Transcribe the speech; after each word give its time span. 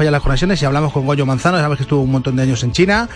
Vaya 0.00 0.10
las 0.10 0.22
conexiones 0.22 0.62
y 0.62 0.64
hablamos 0.64 0.94
con 0.94 1.04
Goyo 1.04 1.26
Manzano, 1.26 1.58
sabes 1.58 1.76
que 1.76 1.82
estuvo 1.82 2.00
un 2.00 2.10
montón 2.10 2.34
de 2.34 2.42
años 2.44 2.64
en 2.64 2.72
China 2.72 3.06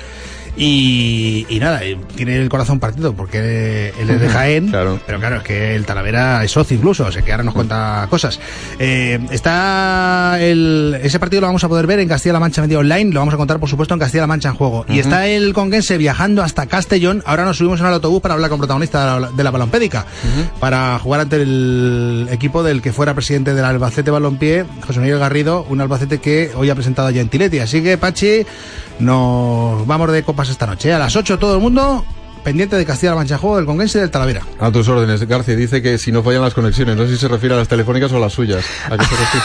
y, 0.57 1.47
y 1.49 1.59
nada, 1.59 1.81
tiene 2.15 2.37
el 2.37 2.49
corazón 2.49 2.79
partido 2.81 3.13
porque 3.15 3.93
él 3.99 4.11
es 4.11 4.21
de 4.21 4.29
Jaén, 4.29 4.69
Claro. 4.69 5.01
pero 5.07 5.19
claro, 5.19 5.37
es 5.37 5.43
que 5.43 5.75
el 5.75 5.85
Talavera 5.85 6.45
es 6.45 6.51
socio 6.53 6.77
incluso, 6.77 7.05
o 7.07 7.13
sea 7.13 7.23
que 7.23 7.33
ahora 7.33 7.45
nos 7.45 7.55
cuenta 7.55 8.07
cosas. 8.11 8.39
Eh, 8.79 9.19
está 9.33 10.37
el, 10.41 10.99
ese 11.03 11.19
partido 11.19 11.41
lo 11.41 11.49
vamos 11.49 11.65
a 11.65 11.69
poder 11.69 11.87
ver 11.87 11.99
en 12.01 12.09
Castilla-La 12.09 12.41
Mancha 12.41 12.63
Media 12.63 12.79
Online, 12.79 13.13
lo 13.13 13.21
vamos 13.21 13.35
a 13.35 13.37
contar 13.37 13.59
por 13.59 13.69
supuesto 13.69 13.95
en 13.95 14.01
Castilla-La 14.01 14.27
Mancha 14.27 14.49
en 14.51 14.55
juego. 14.55 14.85
Y 14.89 14.99
está 14.99 15.27
el 15.27 15.53
conquense 15.55 15.99
viajando 15.99 16.43
hasta 16.43 16.67
Castellón, 16.67 17.23
ahora 17.27 17.45
nos 17.45 17.59
subimos 17.59 17.81
en 17.81 17.87
el 17.87 17.95
autobús 17.95 18.21
para 18.21 18.35
hablar 18.35 18.51
con 18.51 18.59
protagonista 18.59 19.15
de 19.15 19.21
la, 19.21 19.31
de 19.33 19.45
la 19.45 19.51
balompédica, 19.51 20.07
para 20.61 20.99
jugar 20.99 21.21
ante 21.23 21.37
el 21.43 22.29
equipo 22.31 22.63
del 22.63 22.81
que 22.83 22.93
fuera 22.93 23.15
presidente 23.15 23.55
del 23.55 23.65
Albacete 23.65 24.11
Balompié, 24.11 24.65
José 24.87 25.01
Miguel 25.01 25.19
Garrido, 25.19 25.67
un 25.69 25.81
Albacete 25.81 26.19
que 26.19 26.51
hoy 26.55 26.71
ha 26.71 26.75
presentado 26.75 27.09
a 27.09 27.13
Gentiletti. 27.13 27.59
Así 27.59 27.83
que, 27.83 27.99
Pachi, 27.99 28.45
nos 28.99 29.87
vamos 29.87 30.13
de 30.13 30.23
copas 30.23 30.49
esta 30.49 30.67
noche. 30.67 30.93
A 30.93 30.99
las 30.99 31.17
8 31.17 31.39
todo 31.39 31.57
el 31.57 31.61
mundo 31.61 32.05
pendiente 32.45 32.77
de 32.77 32.85
Castilla-La 32.85 33.17
Mancha 33.17 33.39
Juego 33.39 33.57
del 33.57 33.67
Conquense 33.67 33.99
y 33.99 34.01
del 34.03 34.11
Talavera. 34.11 34.43
A 34.61 34.71
tus 34.71 34.87
órdenes, 34.89 35.27
García 35.27 35.57
dice 35.57 35.83
que 35.83 35.99
si 35.99 36.13
no 36.13 36.23
fallan 36.23 36.43
las 36.43 36.55
conexiones, 36.55 36.97
no 36.97 37.05
sé 37.07 37.13
si 37.13 37.19
se 37.19 37.29
refiere 37.29 37.55
a 37.55 37.59
las 37.59 37.69
telefónicas 37.69 38.13
o 38.13 38.17
a 38.19 38.21
las 38.21 38.33
suyas. 38.33 38.65
¿A 38.91 38.97
qué 38.99 39.05
se 39.05 39.17
refiere? 39.17 39.45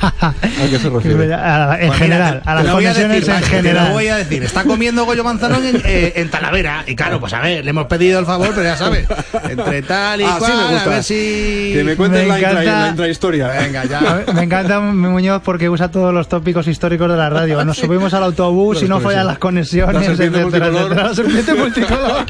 ¿A 0.20 0.68
qué 0.70 0.78
se 0.78 0.88
refiere? 0.90 1.34
A- 1.34 1.78
en 1.80 1.86
Pues 1.88 1.98
general, 1.98 2.30
mira, 2.34 2.42
te- 2.42 2.50
a 2.50 2.54
las 2.54 2.64
lo 2.64 2.72
voy 2.74 2.86
a 2.86 2.88
conexiones 2.94 3.16
decir, 3.26 3.30
en 3.34 3.40
Pachi, 3.40 3.50
Te 3.50 3.56
lo 3.56 3.62
general. 3.68 3.92
voy 3.92 4.08
a 4.08 4.16
decir. 4.16 4.42
Está 4.42 4.64
comiendo 4.64 5.04
Goyo 5.04 5.22
Manzano 5.24 5.56
en, 5.56 5.82
eh, 5.84 6.12
en 6.16 6.30
Talavera. 6.30 6.84
Y 6.86 6.96
claro, 6.96 7.20
pues 7.20 7.32
a 7.34 7.40
ver, 7.40 7.64
le 7.64 7.70
hemos 7.70 7.86
pedido 7.86 8.18
el 8.20 8.26
favor, 8.26 8.48
pero 8.50 8.62
ya 8.62 8.76
sabes. 8.76 9.06
Entre 9.48 9.82
tal 9.82 10.20
y 10.20 10.24
Ah, 10.24 10.32
sí 10.34 10.38
cual, 10.38 10.52
me 10.56 10.62
a 10.62 10.70
gusta. 10.72 10.88
ver 10.90 11.04
si. 11.04 11.72
Que 11.74 11.84
me 11.84 11.96
cuentes 11.96 12.22
Me 12.22 12.28
la, 12.28 12.38
intra, 12.38 12.50
encanta. 12.62 12.80
la 12.82 12.88
intrahistoria. 12.88 13.48
Venga, 13.48 13.80
A 13.82 13.84
ya. 13.84 14.00
ver, 14.14 14.34
Me 14.34 14.42
encanta 14.42 14.80
mi 14.80 15.08
Muñoz 15.08 15.42
porque 15.44 15.68
usa 15.68 15.90
todos 15.90 16.12
los 16.14 16.28
tópicos 16.28 16.66
históricos 16.66 17.10
de 17.10 17.16
la 17.16 17.28
radio. 17.30 17.62
Nos 17.64 17.76
subimos 17.78 18.14
al 18.14 18.22
autobús 18.24 18.82
y 18.82 18.88
no 18.88 19.00
fallan 19.00 19.26
las 19.26 19.38
conexiones. 19.38 19.94
La 19.94 20.02
serpiente 20.02 20.40
etcétera, 20.40 20.70
multicolor. 20.70 20.82
etcétera. 20.92 21.08
La 21.08 21.14
serpiente 21.14 21.54
multicolor. 21.54 22.26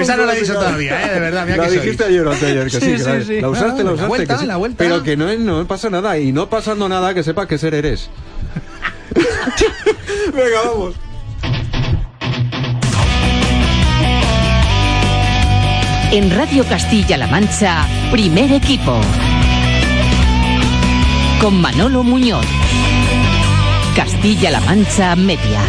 Esa 0.00 0.16
no 0.16 0.24
la 0.26 0.34
he 0.34 0.40
dicho 0.40 0.54
todavía, 0.54 1.02
¿eh? 1.06 1.14
De 1.14 1.20
verdad, 1.20 1.44
mira 1.46 1.56
La 1.58 1.68
que 1.68 1.80
dijiste 1.80 2.04
ayer 2.04 2.26
o 2.26 2.32
anteayer, 2.32 2.64
que 2.64 2.70
sí, 2.70 2.80
Sí, 2.80 2.86
que 2.92 2.98
sí, 2.98 3.04
la, 3.04 3.20
sí. 3.24 3.40
la 3.40 3.48
usaste, 3.48 3.70
Ah, 3.72 3.76
la 3.78 3.82
la 3.84 3.92
usaste. 3.92 4.08
vuelta, 4.08 4.34
que 4.34 4.40
sí. 4.40 4.46
la 4.46 4.56
vuelta. 4.56 4.78
Pero 4.78 5.02
que 5.02 5.16
no, 5.16 5.34
no 5.36 5.66
pasa 5.66 5.90
nada. 5.90 6.18
Y 6.18 6.32
no 6.32 6.48
pasando 6.48 6.88
nada, 6.88 7.12
que 7.14 7.22
sepa 7.22 7.46
que 7.46 7.58
ser 7.58 7.74
eres. 7.74 8.08
Venga, 10.34 10.60
vamos. 10.64 10.94
En 16.12 16.30
Radio 16.34 16.64
Castilla-La 16.64 17.26
Mancha, 17.26 17.86
primer 18.10 18.52
equipo. 18.52 19.00
Con 21.40 21.60
Manolo 21.60 22.02
Muñoz. 22.02 22.46
Castilla-La 23.94 24.60
Mancha 24.60 25.14
Media. 25.16 25.60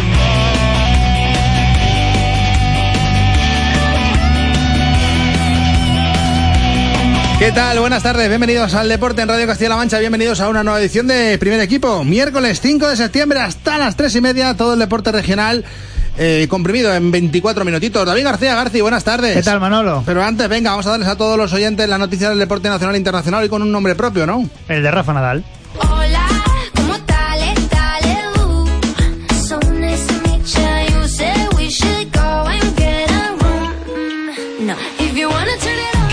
¿Qué 7.38 7.52
tal? 7.52 7.78
Buenas 7.78 8.02
tardes, 8.02 8.28
bienvenidos 8.28 8.74
al 8.74 8.88
Deporte 8.88 9.22
en 9.22 9.28
Radio 9.28 9.46
Castilla-La 9.46 9.76
Mancha, 9.76 10.00
bienvenidos 10.00 10.40
a 10.40 10.48
una 10.48 10.64
nueva 10.64 10.80
edición 10.80 11.06
de 11.06 11.38
Primer 11.38 11.60
Equipo. 11.60 12.02
Miércoles 12.02 12.60
5 12.60 12.88
de 12.88 12.96
septiembre 12.96 13.38
hasta 13.38 13.78
las 13.78 13.94
3 13.94 14.16
y 14.16 14.20
media, 14.20 14.54
todo 14.54 14.72
el 14.72 14.80
deporte 14.80 15.12
regional 15.12 15.64
eh, 16.18 16.48
comprimido 16.50 16.92
en 16.92 17.12
24 17.12 17.64
minutitos. 17.64 18.04
David 18.04 18.24
García 18.24 18.56
García, 18.56 18.82
buenas 18.82 19.04
tardes. 19.04 19.36
¿Qué 19.36 19.42
tal, 19.44 19.60
Manolo? 19.60 20.02
Pero 20.04 20.24
antes, 20.24 20.48
venga, 20.48 20.70
vamos 20.70 20.86
a 20.88 20.90
darles 20.90 21.06
a 21.06 21.16
todos 21.16 21.38
los 21.38 21.52
oyentes 21.52 21.88
la 21.88 21.96
noticia 21.96 22.28
del 22.28 22.40
deporte 22.40 22.68
nacional 22.68 22.96
e 22.96 22.98
internacional 22.98 23.44
y 23.44 23.48
con 23.48 23.62
un 23.62 23.70
nombre 23.70 23.94
propio, 23.94 24.26
¿no? 24.26 24.50
El 24.68 24.82
de 24.82 24.90
Rafa 24.90 25.12
Nadal. 25.12 25.44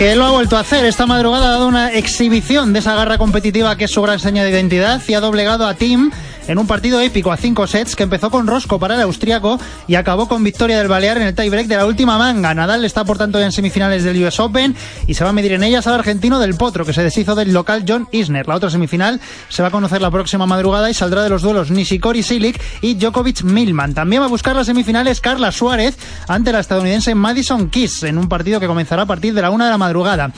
Que 0.06 0.16
lo 0.16 0.24
ha 0.26 0.30
vuelto 0.30 0.56
a 0.56 0.60
hacer. 0.60 0.86
Esta 0.86 1.08
madrugada 1.08 1.48
ha 1.48 1.52
dado 1.54 1.68
una 1.68 1.92
exhibición 1.92 2.74
de 2.74 2.80
esa 2.80 2.94
garra 2.94 3.18
competitiva 3.18 3.76
que 3.76 3.86
es 3.86 3.92
su 3.92 4.04
gran 4.04 4.20
seña 4.20 4.44
de 4.44 4.52
identidad 4.52 5.02
y 5.08 5.16
ha 5.16 5.20
doblegado 5.20 5.66
a 5.66 5.74
Tim 5.74 6.12
en 6.48 6.58
un 6.58 6.68
partido 6.68 7.00
épico 7.02 7.32
a 7.32 7.38
cinco 7.38 7.68
sets 7.68 7.96
que 7.96 8.04
empezó 8.04 8.30
con 8.30 8.48
Rosco 8.48 8.80
para 8.80 8.96
el 8.96 9.02
austriaco 9.02 9.60
y 9.88 9.96
acabó 9.96 10.28
con 10.28 10.44
victoria 10.44 10.78
del 10.78 10.88
Balear 10.88 11.18
en 11.18 11.24
el 11.24 11.36
tiebreak 11.36 11.68
de 11.68 11.78
la 11.78 11.86
última 11.86 12.18
manga. 12.18 12.54
Nadal 12.54 12.86
está 12.86 13.04
por 13.04 13.18
tanto 13.18 13.40
ya 13.40 13.46
en 13.46 13.52
semifinales 13.52 14.04
del 14.04 14.24
US 14.24 14.40
Open 14.40 14.76
y 15.08 15.14
se 15.14 15.24
va 15.24 15.32
a 15.32 15.34
medir 15.34 15.54
en 15.54 15.64
ellas 15.64 15.88
al 15.88 15.96
argentino 15.96 16.40
del 16.40 16.56
Potro 16.56 16.86
que 16.86 16.94
se 16.94 17.04
deshizo 17.04 17.36
del 17.36 17.54
local 17.54 17.86
John 17.88 18.08
Isner. 18.12 18.48
La 18.48 18.56
otra 18.56 18.70
semifinal 18.70 19.20
se 19.50 19.62
va 19.62 19.70
a 19.70 19.72
conocer 19.72 20.02
la 20.02 20.12
próxima 20.12 20.46
madrugada 20.46 20.90
y 20.90 20.94
saldrá 20.94 21.24
de 21.24 21.30
los 21.30 21.42
duelos 21.42 21.72
Nishikori 21.72 22.24
Silic 22.24 22.62
y 22.82 22.96
Djokovic 22.96 23.44
Milman. 23.44 23.94
También 23.94 24.22
va 24.22 24.26
a 24.26 24.30
buscar 24.30 24.56
las 24.56 24.68
semifinales 24.68 25.22
Carla 25.22 25.52
Suárez 25.52 25.98
ante 26.28 26.52
la 26.52 26.60
estadounidense 26.60 27.16
Madison 27.16 27.70
Keys 27.70 28.04
en 28.04 28.18
un 28.18 28.30
partido 28.30 28.60
que 28.60 28.68
comenzará 28.68 29.04
a 29.04 29.06
partir 29.06 29.34
de 29.34 29.42
la 29.42 29.50
una 29.50 29.66
de 29.66 29.72
la 29.72 29.78
madrugada. 29.78 30.32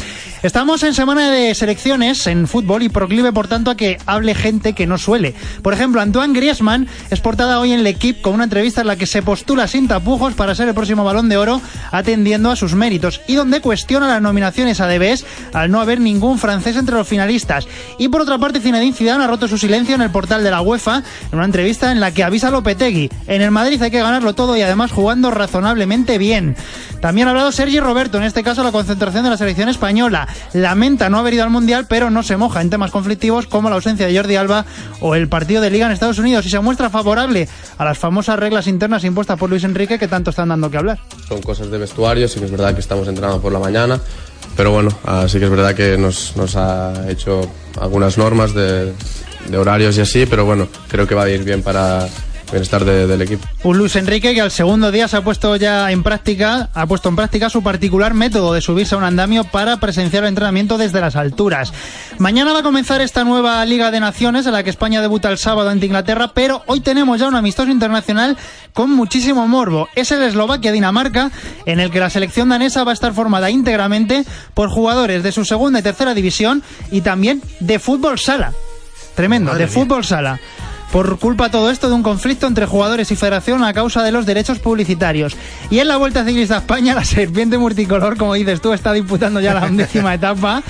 Estamos 0.44 0.84
en 0.84 0.94
semana 0.94 1.32
de 1.32 1.54
selecciones 1.56 2.28
en 2.28 2.48
fútbol 2.48 2.84
y 2.84 2.90
proclive 2.90 3.32
por 3.34 3.48
tanto 3.48 3.72
a 3.72 3.76
que 3.76 3.98
hable 4.06 4.36
gente 4.36 4.74
que 4.74 4.88
no 4.88 4.98
suele. 4.98 5.36
Por 5.62 5.74
ejemplo, 5.74 5.97
Antoine 6.00 6.34
Griezmann 6.34 6.88
es 7.10 7.20
portada 7.20 7.60
hoy 7.60 7.72
en 7.74 7.84
L'Equipe 7.84 8.22
con 8.22 8.34
una 8.34 8.46
entrevista 8.46 8.82
en 8.82 8.88
la 8.88 8.96
que 8.96 9.06
se 9.06 9.22
postula 9.22 9.68
sin 9.68 9.88
tapujos 9.88 10.34
para 10.34 10.56
ser 10.56 10.68
el 10.68 10.74
próximo 10.74 11.04
balón 11.04 11.30
de 11.30 11.38
oro 11.38 11.62
atendiendo 11.92 12.52
a 12.52 12.56
sus 12.56 12.74
méritos 12.76 13.22
y 13.28 13.36
donde 13.36 13.62
cuestiona 13.62 14.08
las 14.08 14.22
nominaciones 14.22 14.82
a 14.82 14.88
DBs 14.88 15.26
al 15.54 15.72
no 15.72 15.82
haber 15.82 16.00
ningún 16.00 16.40
francés 16.40 16.76
entre 16.76 16.96
los 16.96 17.08
finalistas. 17.08 17.68
Y 17.98 18.10
por 18.10 18.22
otra 18.22 18.38
parte, 18.38 18.60
Zinedine 18.60 18.94
Zidane 18.94 19.24
ha 19.24 19.28
roto 19.28 19.48
su 19.48 19.58
silencio 19.58 19.96
en 19.96 20.02
el 20.02 20.12
portal 20.12 20.44
de 20.44 20.52
la 20.52 20.62
UEFA 20.62 21.04
en 21.32 21.38
una 21.38 21.46
entrevista 21.46 21.92
en 21.92 22.00
la 22.00 22.12
que 22.12 22.24
avisa 22.24 22.50
a 22.50 22.52
Lopetegui. 22.52 23.10
En 23.28 23.42
el 23.42 23.52
Madrid 23.52 23.82
hay 23.82 23.92
que 23.92 24.02
ganarlo 24.02 24.34
todo 24.34 24.56
y 24.58 24.62
además 24.62 24.92
jugando 24.92 25.32
razonablemente 25.32 26.18
bien. 26.18 26.56
También 27.02 27.28
ha 27.28 27.32
hablado 27.32 27.52
Sergi 27.52 27.80
Roberto, 27.80 28.18
en 28.18 28.24
este 28.24 28.44
caso 28.44 28.64
la 28.64 28.72
concentración 28.72 29.24
de 29.24 29.30
la 29.30 29.38
selección 29.38 29.70
española. 29.70 30.28
Lamenta 30.54 31.10
no 31.10 31.20
haber 31.20 31.36
ido 31.36 31.44
al 31.44 31.50
Mundial, 31.50 31.86
pero 31.88 32.10
no 32.10 32.24
se 32.24 32.38
moja 32.38 32.62
en 32.62 32.70
temas 32.70 32.92
conflictivos 32.92 33.48
como 33.48 33.70
la 33.70 33.76
ausencia 33.76 34.08
de 34.08 34.16
Jordi 34.16 34.36
Alba 34.36 34.66
o 35.00 35.16
el 35.16 35.30
partido 35.30 35.62
de 35.62 35.70
Liga 35.70 35.87
en 35.88 35.94
Estados 35.94 36.20
Unidos 36.20 36.46
y 36.46 36.50
se 36.50 36.60
muestra 36.60 36.90
favorable 36.90 37.48
a 37.78 37.86
las 37.86 37.98
famosas 37.98 38.38
reglas 38.38 38.68
internas 38.68 39.04
impuestas 39.04 39.38
por 39.38 39.50
Luis 39.50 39.64
Enrique 39.64 39.98
que 39.98 40.08
tanto 40.08 40.30
están 40.30 40.50
dando 40.50 40.70
que 40.70 40.78
hablar. 40.78 41.00
Son 41.28 41.42
cosas 41.42 41.72
de 41.72 41.78
vestuario, 41.78 42.28
sí 42.28 42.40
que 42.40 42.46
es 42.46 42.52
verdad 42.52 42.74
que 42.74 42.82
estamos 42.82 43.08
entrenando 43.08 43.42
por 43.42 43.52
la 43.52 43.60
mañana, 43.60 44.00
pero 44.56 44.72
bueno, 44.72 44.92
sí 45.28 45.40
que 45.40 45.46
es 45.46 45.52
verdad 45.52 45.76
que 45.76 45.98
nos, 45.98 46.36
nos 46.36 46.56
ha 46.56 47.10
hecho 47.10 47.42
algunas 47.80 48.18
normas 48.18 48.54
de, 48.54 48.94
de 49.50 49.58
horarios 49.58 49.98
y 49.98 50.02
así, 50.02 50.26
pero 50.26 50.46
bueno, 50.46 50.68
creo 50.88 51.08
que 51.08 51.16
va 51.16 51.24
a 51.24 51.30
ir 51.30 51.44
bien 51.44 51.64
para 51.64 52.08
bienestar 52.52 52.86
de- 52.86 53.08
del 53.08 53.22
equipo. 53.22 53.46
Un 53.64 53.78
Luis 53.78 53.96
Enrique 53.96 54.34
que 54.34 54.42
al 54.42 54.52
segundo 54.52 54.92
día 54.92 55.08
se 55.08 55.18
ha 55.18 55.22
puesto 55.24 55.56
ya 55.58 55.92
en 55.92 56.04
práctica, 56.04 56.70
ha 56.74 56.86
puesto 56.88 57.10
en 57.10 57.16
práctica 57.16 57.50
su 57.50 57.62
particular 57.64 58.14
método 58.14 58.54
de 58.54 58.62
subirse 58.62 58.96
a 58.96 58.98
un 58.98 59.04
andamio 59.04 59.44
para 59.44 59.78
presenciar 59.78 60.24
el 60.24 60.30
entrenamiento 60.30 60.78
desde 60.78 61.02
las 61.02 61.16
alturas. 61.16 61.74
Mañana 62.20 62.54
va 62.54 62.60
a 62.60 62.64
comenzar 62.64 63.02
esta 63.02 63.24
nueva 63.24 63.64
Liga 63.66 63.92
de 63.92 64.00
Naciones 64.00 64.46
en 64.46 64.54
la 64.54 64.64
que 64.64 64.70
España 64.70 65.02
debuta 65.02 65.30
el 65.30 65.38
sábado 65.38 65.70
ante 65.70 65.86
Inglaterra, 65.86 66.32
pero 66.34 66.64
hoy 66.68 66.80
tenemos 66.80 67.20
ya 67.20 67.28
un 67.28 67.36
amistoso 67.36 67.70
internacional 67.70 68.38
con 68.74 68.90
muchísimo 68.92 69.48
morbo. 69.48 69.90
Es 69.96 70.12
el 70.12 70.22
Eslovaquia-Dinamarca, 70.24 71.32
en 71.66 71.80
el 71.80 71.92
que 71.92 72.00
la 72.00 72.10
selección 72.10 72.50
danesa 72.50 72.84
va 72.84 72.92
a 72.92 72.94
estar 72.94 73.14
formada 73.14 73.50
íntegramente 73.50 74.24
por 74.54 74.70
jugadores 74.70 75.24
de 75.24 75.32
su 75.32 75.46
segunda 75.46 75.80
y 75.80 75.84
tercera 75.84 76.14
división 76.14 76.64
y 76.92 77.02
también 77.02 77.42
de 77.60 77.80
fútbol 77.80 78.20
sala. 78.20 78.54
Tremendo, 79.16 79.52
Madre 79.52 79.66
de 79.66 79.72
mía. 79.72 79.74
fútbol 79.84 80.06
sala. 80.06 80.40
Por 80.98 81.20
culpa 81.20 81.52
todo 81.52 81.70
esto 81.70 81.90
de 81.90 81.94
un 81.94 82.02
conflicto 82.02 82.48
entre 82.48 82.66
jugadores 82.66 83.12
y 83.12 83.16
federación 83.16 83.64
a 83.64 83.72
causa 83.72 84.02
de 84.02 84.12
los 84.12 84.26
derechos 84.26 84.58
publicitarios. 84.58 85.38
Y 85.70 85.78
en 85.78 85.90
la 85.90 85.98
Vuelta 85.98 86.26
Ciclista 86.26 86.56
a 86.56 86.58
España, 86.58 86.96
la 86.96 87.06
serpiente 87.06 87.60
multicolor, 87.60 88.18
como 88.18 88.34
dices 88.34 88.62
tú, 88.62 88.74
está 88.74 88.94
disputando 88.94 89.40
ya 89.40 89.54
la 89.54 89.68
undécima 89.68 90.16
etapa. 90.16 90.64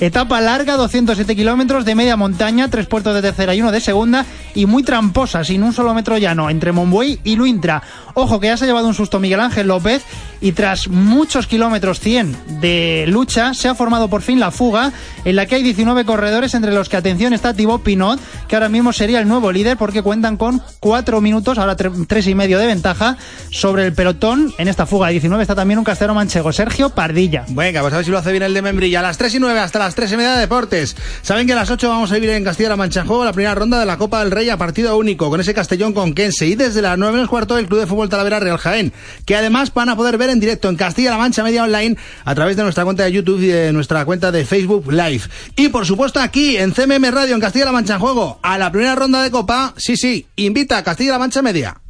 Etapa 0.00 0.40
larga, 0.40 0.76
207 0.76 1.36
kilómetros 1.36 1.84
de 1.84 1.94
media 1.94 2.16
montaña, 2.16 2.68
tres 2.68 2.86
puertos 2.86 3.14
de 3.14 3.22
tercera 3.22 3.54
y 3.54 3.60
uno 3.60 3.70
de 3.70 3.80
segunda, 3.80 4.26
y 4.52 4.66
muy 4.66 4.82
tramposa, 4.82 5.44
sin 5.44 5.62
un 5.62 5.72
solo 5.72 5.94
metro 5.94 6.18
llano, 6.18 6.50
entre 6.50 6.72
Monbuey 6.72 7.20
y 7.22 7.36
Luintra. 7.36 7.80
Ojo 8.14 8.40
que 8.40 8.48
ya 8.48 8.56
se 8.56 8.64
ha 8.64 8.66
llevado 8.66 8.88
un 8.88 8.94
susto 8.94 9.20
Miguel 9.20 9.38
Ángel 9.38 9.68
López 9.68 10.02
y 10.40 10.52
tras 10.52 10.88
muchos 10.88 11.46
kilómetros 11.46 12.00
100 12.00 12.60
de 12.60 13.04
lucha 13.08 13.54
se 13.54 13.68
ha 13.68 13.74
formado 13.74 14.08
por 14.08 14.22
fin 14.22 14.40
la 14.40 14.50
fuga 14.50 14.92
en 15.24 15.36
la 15.36 15.46
que 15.46 15.56
hay 15.56 15.62
19 15.62 16.04
corredores 16.04 16.54
entre 16.54 16.72
los 16.72 16.88
que 16.88 16.96
atención 16.96 17.32
está 17.32 17.54
Thibaut 17.54 17.82
Pinot 17.82 18.20
que 18.48 18.56
ahora 18.56 18.68
mismo 18.68 18.92
sería 18.92 19.20
el 19.20 19.28
nuevo 19.28 19.52
líder 19.52 19.76
porque 19.76 20.02
cuentan 20.02 20.36
con 20.36 20.62
4 20.80 21.20
minutos, 21.20 21.58
ahora 21.58 21.76
3 21.76 22.26
y 22.26 22.34
medio 22.34 22.58
de 22.58 22.66
ventaja 22.66 23.16
sobre 23.50 23.84
el 23.86 23.92
pelotón. 23.92 24.52
En 24.58 24.68
esta 24.68 24.86
fuga 24.86 25.08
de 25.08 25.14
19 25.14 25.42
está 25.42 25.54
también 25.54 25.78
un 25.78 25.84
castero 25.84 26.14
manchego, 26.14 26.52
Sergio 26.52 26.90
Pardilla. 26.90 27.44
Venga, 27.48 27.80
pues 27.80 27.92
a 27.92 27.96
ver 27.96 28.04
si 28.04 28.10
lo 28.10 28.18
hace 28.18 28.30
bien 28.30 28.42
el 28.42 28.54
de 28.54 28.62
Membrilla. 28.62 29.00
A 29.00 29.02
las 29.02 29.18
3 29.18 29.34
y 29.34 29.38
9 29.38 29.58
hasta 29.60 29.78
las 29.78 29.94
3 29.94 30.12
y 30.12 30.16
media 30.16 30.34
de 30.34 30.40
deportes. 30.40 30.96
Saben 31.22 31.46
que 31.46 31.52
a 31.52 31.56
las 31.56 31.70
8 31.70 31.88
vamos 31.88 32.10
a 32.10 32.14
vivir 32.14 32.30
en 32.30 32.44
Castilla-La 32.44 32.76
Mancha 32.76 33.04
juego 33.04 33.24
la 33.24 33.32
primera 33.32 33.54
ronda 33.54 33.78
de 33.78 33.86
la 33.86 33.96
Copa 33.96 34.20
del 34.20 34.30
Rey 34.30 34.48
a 34.50 34.56
partido 34.56 34.96
único 34.96 35.30
con 35.30 35.40
ese 35.40 35.54
Castellón 35.54 35.92
con 35.92 36.14
Kense 36.14 36.46
y 36.46 36.54
desde 36.54 36.82
las 36.82 36.98
9 36.98 37.12
menos 37.12 37.28
cuarto 37.28 37.58
el 37.58 37.66
Club 37.66 37.80
de 37.80 37.86
Fútbol 37.86 38.08
Talavera 38.08 38.40
Real 38.40 38.58
Jaén, 38.58 38.92
que 39.24 39.36
además 39.36 39.72
van 39.72 39.88
a 39.88 39.96
poder 39.96 40.18
ver 40.18 40.27
en 40.30 40.40
directo 40.40 40.68
en 40.68 40.76
Castilla-La 40.76 41.18
Mancha 41.18 41.42
Media 41.42 41.64
Online 41.64 41.96
a 42.24 42.34
través 42.34 42.56
de 42.56 42.62
nuestra 42.62 42.84
cuenta 42.84 43.04
de 43.04 43.12
YouTube 43.12 43.40
y 43.42 43.46
de 43.46 43.72
nuestra 43.72 44.04
cuenta 44.04 44.32
de 44.32 44.44
Facebook 44.44 44.90
Live. 44.90 45.22
Y 45.56 45.68
por 45.68 45.86
supuesto 45.86 46.20
aquí 46.20 46.56
en 46.56 46.72
CMM 46.72 47.10
Radio 47.10 47.34
en 47.34 47.40
Castilla-La 47.40 47.72
Mancha 47.72 47.94
en 47.94 48.00
juego 48.00 48.38
a 48.42 48.58
la 48.58 48.70
primera 48.70 48.94
ronda 48.94 49.22
de 49.22 49.30
Copa, 49.30 49.74
sí, 49.76 49.96
sí, 49.96 50.26
invita 50.36 50.78
a 50.78 50.84
Castilla-La 50.84 51.18
Mancha 51.18 51.42
Media. 51.42 51.80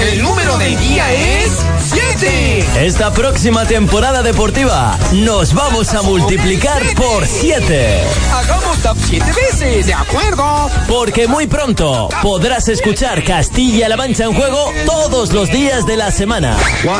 El 0.00 0.22
número 0.22 0.58
del 0.58 0.78
día 0.78 1.10
es 1.12 1.64
7. 1.88 2.64
Esta 2.84 3.12
próxima 3.12 3.64
temporada 3.64 4.22
deportiva 4.22 4.98
nos 5.12 5.54
vamos 5.54 5.94
a 5.94 6.02
multiplicar 6.02 6.82
por 6.94 7.26
7. 7.26 8.02
Hagamos 8.32 8.78
tap 8.82 8.96
7 9.08 9.24
veces, 9.32 9.86
¿de 9.86 9.94
acuerdo? 9.94 10.70
Porque 10.86 11.26
muy 11.26 11.46
pronto 11.46 12.08
podrás 12.22 12.68
escuchar 12.68 13.24
Castilla-La 13.24 13.96
Mancha 13.96 14.24
en 14.24 14.34
juego 14.34 14.72
todos 14.84 15.32
los 15.32 15.50
días 15.50 15.86
de 15.86 15.96
la 15.96 16.10
semana. 16.10 16.56
1, 16.84 16.94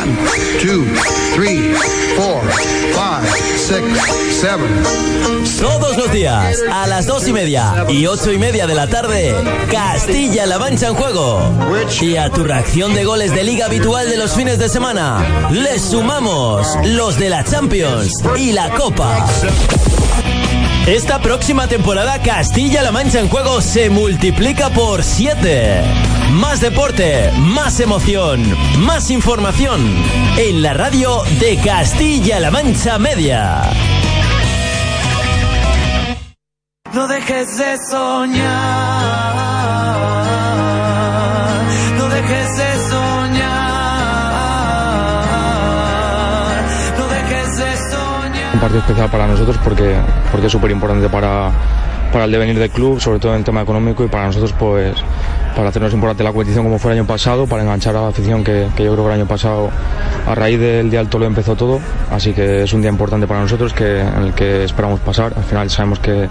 2, 0.65 0.85
3, 1.35 1.77
4, 2.17 2.41
5, 2.97 3.25
6, 3.67 3.81
7. 4.41 4.57
Todos 5.61 5.97
los 5.97 6.11
días, 6.11 6.61
a 6.71 6.87
las 6.87 7.05
2 7.07 7.27
y 7.29 7.33
media 7.33 7.85
y 7.87 8.05
8 8.05 8.31
y 8.31 8.37
media 8.37 8.67
de 8.67 8.75
la 8.75 8.87
tarde, 8.87 9.33
Castilla-La 9.71 10.59
Mancha 10.59 10.87
en 10.87 10.95
juego. 10.95 11.41
Y 12.01 12.15
a 12.17 12.29
tu 12.29 12.43
reacción 12.43 12.86
de 12.93 13.03
goles 13.03 13.33
de 13.33 13.43
liga 13.43 13.65
habitual 13.65 14.09
de 14.09 14.17
los 14.17 14.33
fines 14.33 14.59
de 14.59 14.69
semana, 14.69 15.49
les 15.51 15.81
sumamos 15.81 16.67
los 16.83 17.17
de 17.17 17.29
la 17.29 17.43
Champions 17.43 18.13
y 18.37 18.51
la 18.51 18.69
Copa. 18.71 19.25
Esta 20.85 21.21
próxima 21.21 21.67
temporada 21.67 22.21
Castilla-La 22.21 22.91
Mancha 22.91 23.19
en 23.19 23.29
juego 23.29 23.61
se 23.61 23.89
multiplica 23.89 24.69
por 24.69 25.03
7. 25.03 25.81
Más 26.31 26.61
deporte, 26.61 27.31
más 27.37 27.79
emoción, 27.79 28.43
más 28.79 29.11
información 29.11 29.81
en 30.37 30.61
la 30.61 30.73
radio 30.73 31.23
de 31.39 31.57
Castilla-La 31.57 32.51
Mancha 32.51 32.97
Media. 32.99 33.63
No 36.93 37.07
dejes 37.07 37.57
de 37.57 37.77
soñar, 37.91 39.26
un 48.57 48.61
partido 48.61 48.79
especial 48.79 49.09
para 49.11 49.27
nosotros 49.27 49.55
porque, 49.63 49.95
porque 50.31 50.47
es 50.47 50.51
súper 50.51 50.71
importante 50.71 51.07
para, 51.09 51.51
para 52.11 52.25
el 52.25 52.31
devenir 52.31 52.57
del 52.57 52.71
club, 52.71 52.99
sobre 52.99 53.19
todo 53.19 53.35
en 53.35 53.43
tema 53.43 53.61
económico 53.61 54.03
y 54.03 54.07
para 54.07 54.25
nosotros 54.25 54.51
pues 54.57 54.95
para 55.55 55.69
hacernos 55.69 55.93
importante 55.93 56.23
la 56.23 56.31
competición 56.31 56.65
como 56.65 56.79
fue 56.79 56.91
el 56.91 56.99
año 56.99 57.07
pasado, 57.07 57.45
para 57.45 57.61
enganchar 57.61 57.95
a 57.95 58.01
la 58.01 58.07
afición 58.07 58.43
que, 58.43 58.67
yo 58.77 58.93
creo 58.93 58.95
que 58.95 59.05
el 59.05 59.11
año 59.11 59.27
pasado 59.27 59.69
a 60.27 60.35
raíz 60.35 60.59
del 60.59 60.89
día 60.89 60.99
del 60.99 61.09
Tolo 61.09 61.25
empezó 61.25 61.55
todo, 61.55 61.79
así 62.11 62.33
que 62.33 62.63
es 62.63 62.73
un 62.73 62.81
día 62.81 62.89
importante 62.89 63.27
para 63.27 63.41
nosotros 63.41 63.73
que, 63.73 64.01
en 64.01 64.23
el 64.23 64.33
que 64.33 64.63
esperamos 64.63 64.99
pasar, 64.99 65.33
al 65.35 65.43
final 65.43 65.69
sabemos 65.69 65.99
que, 65.99 66.27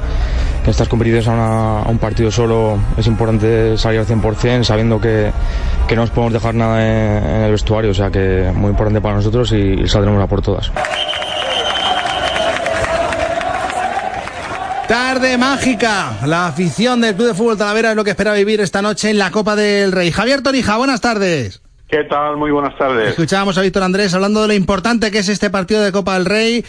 que 0.65 0.71
estas 0.71 0.89
competiciones 0.89 1.29
a, 1.29 1.85
un 1.87 1.99
partido 1.99 2.31
solo 2.31 2.79
es 2.97 3.07
importante 3.07 3.77
salir 3.79 4.01
al 4.01 4.07
100% 4.07 4.65
sabiendo 4.65 5.01
que, 5.01 5.31
que 5.87 5.95
no 5.95 6.03
nos 6.03 6.11
podemos 6.11 6.33
dejar 6.33 6.55
nada 6.55 6.85
en, 6.85 7.25
en 7.25 7.43
el 7.43 7.53
vestuario, 7.53 7.93
o 7.93 7.95
sea 7.95 8.11
que 8.11 8.51
muy 8.55 8.71
importante 8.71 9.01
para 9.01 9.15
nosotros 9.15 9.53
y, 9.53 9.83
y 9.83 9.89
saldremos 9.89 10.23
a 10.23 10.27
por 10.27 10.43
todas. 10.43 10.73
Tarde 14.89 15.37
mágica. 15.37 16.13
La 16.27 16.47
afición 16.47 17.01
del 17.01 17.17
Club 17.17 17.29
de 17.29 17.35
Fútbol 17.35 17.59
Talavera 17.59 17.91
es 17.91 17.97
lo 17.97 18.05
que 18.05 18.11
espera 18.11 18.33
vivir 18.35 18.61
esta 18.61 18.83
noche 18.83 19.11
en 19.11 19.19
la 19.19 19.33
Copa 19.33 19.57
del 19.57 19.91
Rey. 19.91 20.13
Javier 20.13 20.43
Torija, 20.43 20.77
buenas 20.77 21.01
tardes. 21.01 21.61
¿Qué 21.89 22.05
tal? 22.05 22.37
Muy 22.37 22.53
buenas 22.53 22.77
tardes. 22.79 23.11
Escuchábamos 23.11 23.59
a 23.59 23.63
Víctor 23.63 23.83
Andrés 23.83 24.15
hablando 24.15 24.43
de 24.43 24.49
lo 24.49 24.55
importante 24.55 25.11
que 25.11 25.19
es 25.19 25.29
este 25.29 25.51
partido 25.51 25.83
de 25.83 25.91
Copa 25.91 26.15
del 26.15 26.25
Rey 26.25 26.65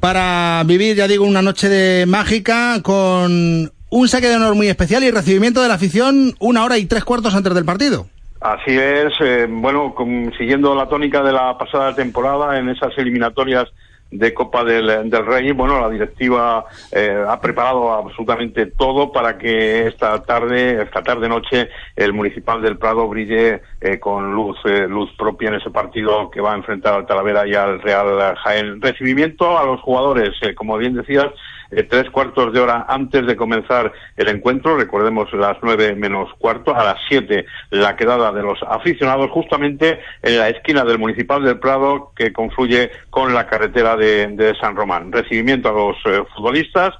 para 0.00 0.62
vivir, 0.66 0.96
ya 0.96 1.06
digo, 1.06 1.24
una 1.24 1.42
noche 1.42 1.68
de 1.68 2.06
mágica 2.06 2.80
con 2.82 3.70
un 3.90 4.08
saque 4.08 4.28
de 4.28 4.36
honor 4.36 4.54
muy 4.56 4.68
especial 4.68 5.04
y 5.04 5.10
recibimiento 5.12 5.62
de 5.62 5.68
la 5.68 5.74
afición 5.74 6.34
una 6.40 6.64
hora 6.64 6.76
y 6.78 6.86
tres 6.86 7.04
cuartos 7.04 7.34
antes 7.34 7.54
del 7.54 7.64
partido. 7.64 8.06
Así 8.40 8.70
es, 8.76 9.12
eh, 9.20 9.46
bueno, 9.48 9.94
con- 9.94 10.32
siguiendo 10.38 10.74
la 10.74 10.88
tónica 10.88 11.22
de 11.22 11.32
la 11.32 11.56
pasada 11.58 11.94
temporada 11.94 12.58
en 12.58 12.68
esas 12.68 12.96
eliminatorias 12.96 13.68
de 14.10 14.34
Copa 14.34 14.64
del, 14.64 15.08
del 15.08 15.26
Rey, 15.26 15.52
bueno, 15.52 15.80
la 15.80 15.88
directiva 15.88 16.64
eh, 16.90 17.24
ha 17.28 17.40
preparado 17.40 17.92
absolutamente 17.92 18.66
todo 18.66 19.12
para 19.12 19.38
que 19.38 19.86
esta 19.86 20.22
tarde, 20.22 20.82
esta 20.82 21.02
tarde 21.02 21.28
noche, 21.28 21.68
el 21.94 22.12
municipal 22.12 22.60
del 22.60 22.76
Prado 22.76 23.08
brille 23.08 23.62
eh, 23.80 23.98
con 24.00 24.32
luz, 24.34 24.58
eh, 24.64 24.86
luz 24.88 25.10
propia 25.16 25.48
en 25.48 25.56
ese 25.56 25.70
partido 25.70 26.30
que 26.30 26.40
va 26.40 26.52
a 26.52 26.56
enfrentar 26.56 26.94
al 26.94 27.06
Talavera 27.06 27.46
y 27.46 27.54
al 27.54 27.80
Real 27.80 28.36
Jaén. 28.36 28.80
Recibimiento 28.80 29.58
a 29.58 29.64
los 29.64 29.80
jugadores, 29.80 30.30
eh, 30.42 30.54
como 30.54 30.76
bien 30.76 30.94
decías, 30.94 31.26
eh, 31.70 31.84
tres 31.84 32.10
cuartos 32.10 32.52
de 32.52 32.60
hora 32.60 32.86
antes 32.88 33.26
de 33.26 33.36
comenzar 33.36 33.92
el 34.16 34.28
encuentro, 34.28 34.76
recordemos 34.76 35.32
las 35.32 35.56
nueve 35.62 35.94
menos 35.94 36.28
cuarto, 36.38 36.74
a 36.74 36.84
las 36.84 36.98
siete 37.08 37.46
la 37.70 37.96
quedada 37.96 38.32
de 38.32 38.42
los 38.42 38.62
aficionados 38.62 39.30
justamente 39.30 40.00
en 40.22 40.38
la 40.38 40.48
esquina 40.48 40.84
del 40.84 40.98
Municipal 40.98 41.42
del 41.44 41.58
Prado 41.58 42.12
que 42.16 42.32
confluye 42.32 42.90
con 43.10 43.34
la 43.34 43.46
carretera 43.46 43.96
de, 43.96 44.26
de 44.28 44.54
San 44.56 44.76
Román. 44.76 45.12
Recibimiento 45.12 45.68
a 45.68 45.72
los 45.72 45.96
eh, 46.06 46.24
futbolistas 46.34 46.94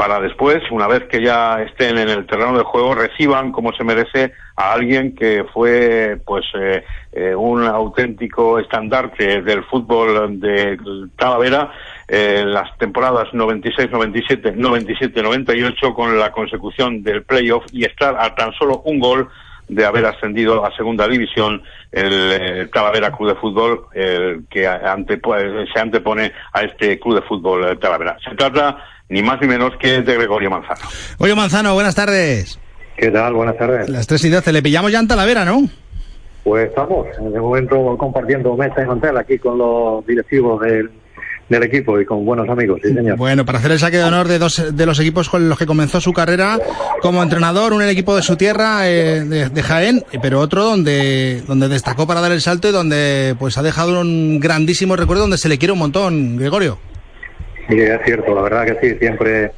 para 0.00 0.18
después, 0.18 0.62
una 0.70 0.86
vez 0.86 1.04
que 1.10 1.22
ya 1.22 1.60
estén 1.60 1.98
en 1.98 2.08
el 2.08 2.26
terreno 2.26 2.56
de 2.56 2.64
juego, 2.64 2.94
reciban 2.94 3.52
como 3.52 3.70
se 3.74 3.84
merece 3.84 4.32
a 4.56 4.72
alguien 4.72 5.14
que 5.14 5.44
fue 5.52 6.18
pues 6.24 6.46
eh, 6.54 7.34
un 7.34 7.64
auténtico 7.64 8.58
estandarte 8.58 9.42
del 9.42 9.62
fútbol 9.64 10.40
de 10.40 10.78
Talavera 11.16 11.70
en 12.12 12.52
las 12.52 12.76
temporadas 12.76 13.28
96-97, 13.32 14.56
97-98 14.56 15.94
con 15.94 16.18
la 16.18 16.32
consecución 16.32 17.04
del 17.04 17.22
playoff 17.22 17.64
y 17.70 17.84
estar 17.84 18.16
a 18.18 18.34
tan 18.34 18.52
solo 18.54 18.82
un 18.84 18.98
gol 18.98 19.28
de 19.68 19.86
haber 19.86 20.04
ascendido 20.04 20.66
a 20.66 20.74
segunda 20.76 21.06
división 21.06 21.62
el, 21.92 22.32
eh, 22.32 22.68
Talavera 22.72 23.12
Club 23.12 23.28
de 23.28 23.34
Fútbol 23.36 23.84
el 23.94 24.44
que 24.50 24.64
eh, 24.64 25.64
se 25.72 25.80
antepone 25.80 26.32
a 26.52 26.62
este 26.62 26.98
Club 26.98 27.20
de 27.20 27.22
Fútbol 27.22 27.64
eh, 27.64 27.76
Talavera. 27.76 28.16
Se 28.28 28.34
trata 28.34 28.78
ni 29.08 29.22
más 29.22 29.40
ni 29.40 29.46
menos 29.46 29.70
que 29.78 30.02
de 30.02 30.16
Gregorio 30.16 30.50
Manzano. 30.50 30.80
Oye, 31.18 31.36
Manzano, 31.36 31.74
buenas 31.74 31.94
tardes. 31.94 32.58
¿Qué 32.96 33.12
tal? 33.12 33.34
Buenas 33.34 33.56
tardes. 33.56 33.88
Las 33.88 34.08
tres 34.08 34.24
y 34.24 34.30
doce, 34.30 34.52
le 34.52 34.62
pillamos 34.62 34.90
ya 34.90 34.98
en 34.98 35.06
Talavera, 35.06 35.44
¿no? 35.44 35.62
Pues 36.42 36.70
estamos, 36.70 37.06
de 37.20 37.40
momento 37.40 37.96
compartiendo 37.96 38.56
mesa 38.56 38.82
y 38.82 38.86
mantel 38.86 39.16
aquí 39.16 39.38
con 39.38 39.58
los 39.58 40.04
directivos 40.06 40.60
del, 40.62 40.90
del 41.50 41.64
equipo 41.64 42.00
y 42.00 42.06
con 42.06 42.24
buenos 42.24 42.48
amigos, 42.48 42.80
sí 42.82 42.94
señor. 42.94 43.18
Bueno, 43.18 43.44
para 43.44 43.58
hacer 43.58 43.72
el 43.72 43.78
saque 43.78 43.98
de 43.98 44.04
honor 44.04 44.28
de 44.28 44.38
dos 44.38 44.74
de 44.74 44.86
los 44.86 44.98
equipos 45.00 45.28
con 45.28 45.48
los 45.48 45.58
que 45.58 45.66
comenzó 45.66 46.00
su 46.00 46.12
carrera 46.12 46.58
como 47.02 47.22
entrenador, 47.22 47.72
un 47.72 47.82
equipo 47.82 48.14
de 48.14 48.22
su 48.22 48.36
tierra, 48.36 48.88
eh, 48.88 49.24
de, 49.24 49.48
de 49.48 49.62
Jaén, 49.62 50.04
pero 50.22 50.38
otro 50.38 50.62
donde, 50.62 51.42
donde 51.48 51.68
destacó 51.68 52.06
para 52.06 52.20
dar 52.20 52.30
el 52.30 52.40
salto 52.40 52.68
y 52.68 52.72
donde 52.72 53.34
pues 53.38 53.58
ha 53.58 53.62
dejado 53.62 54.00
un 54.00 54.38
grandísimo 54.38 54.94
recuerdo 54.94 55.22
donde 55.22 55.38
se 55.38 55.48
le 55.48 55.58
quiere 55.58 55.72
un 55.72 55.80
montón, 55.80 56.36
Gregorio. 56.36 56.78
Sí, 57.68 57.80
es 57.80 58.00
cierto, 58.04 58.32
la 58.32 58.42
verdad 58.42 58.66
que 58.66 58.78
sí, 58.80 58.98
siempre 58.98 59.50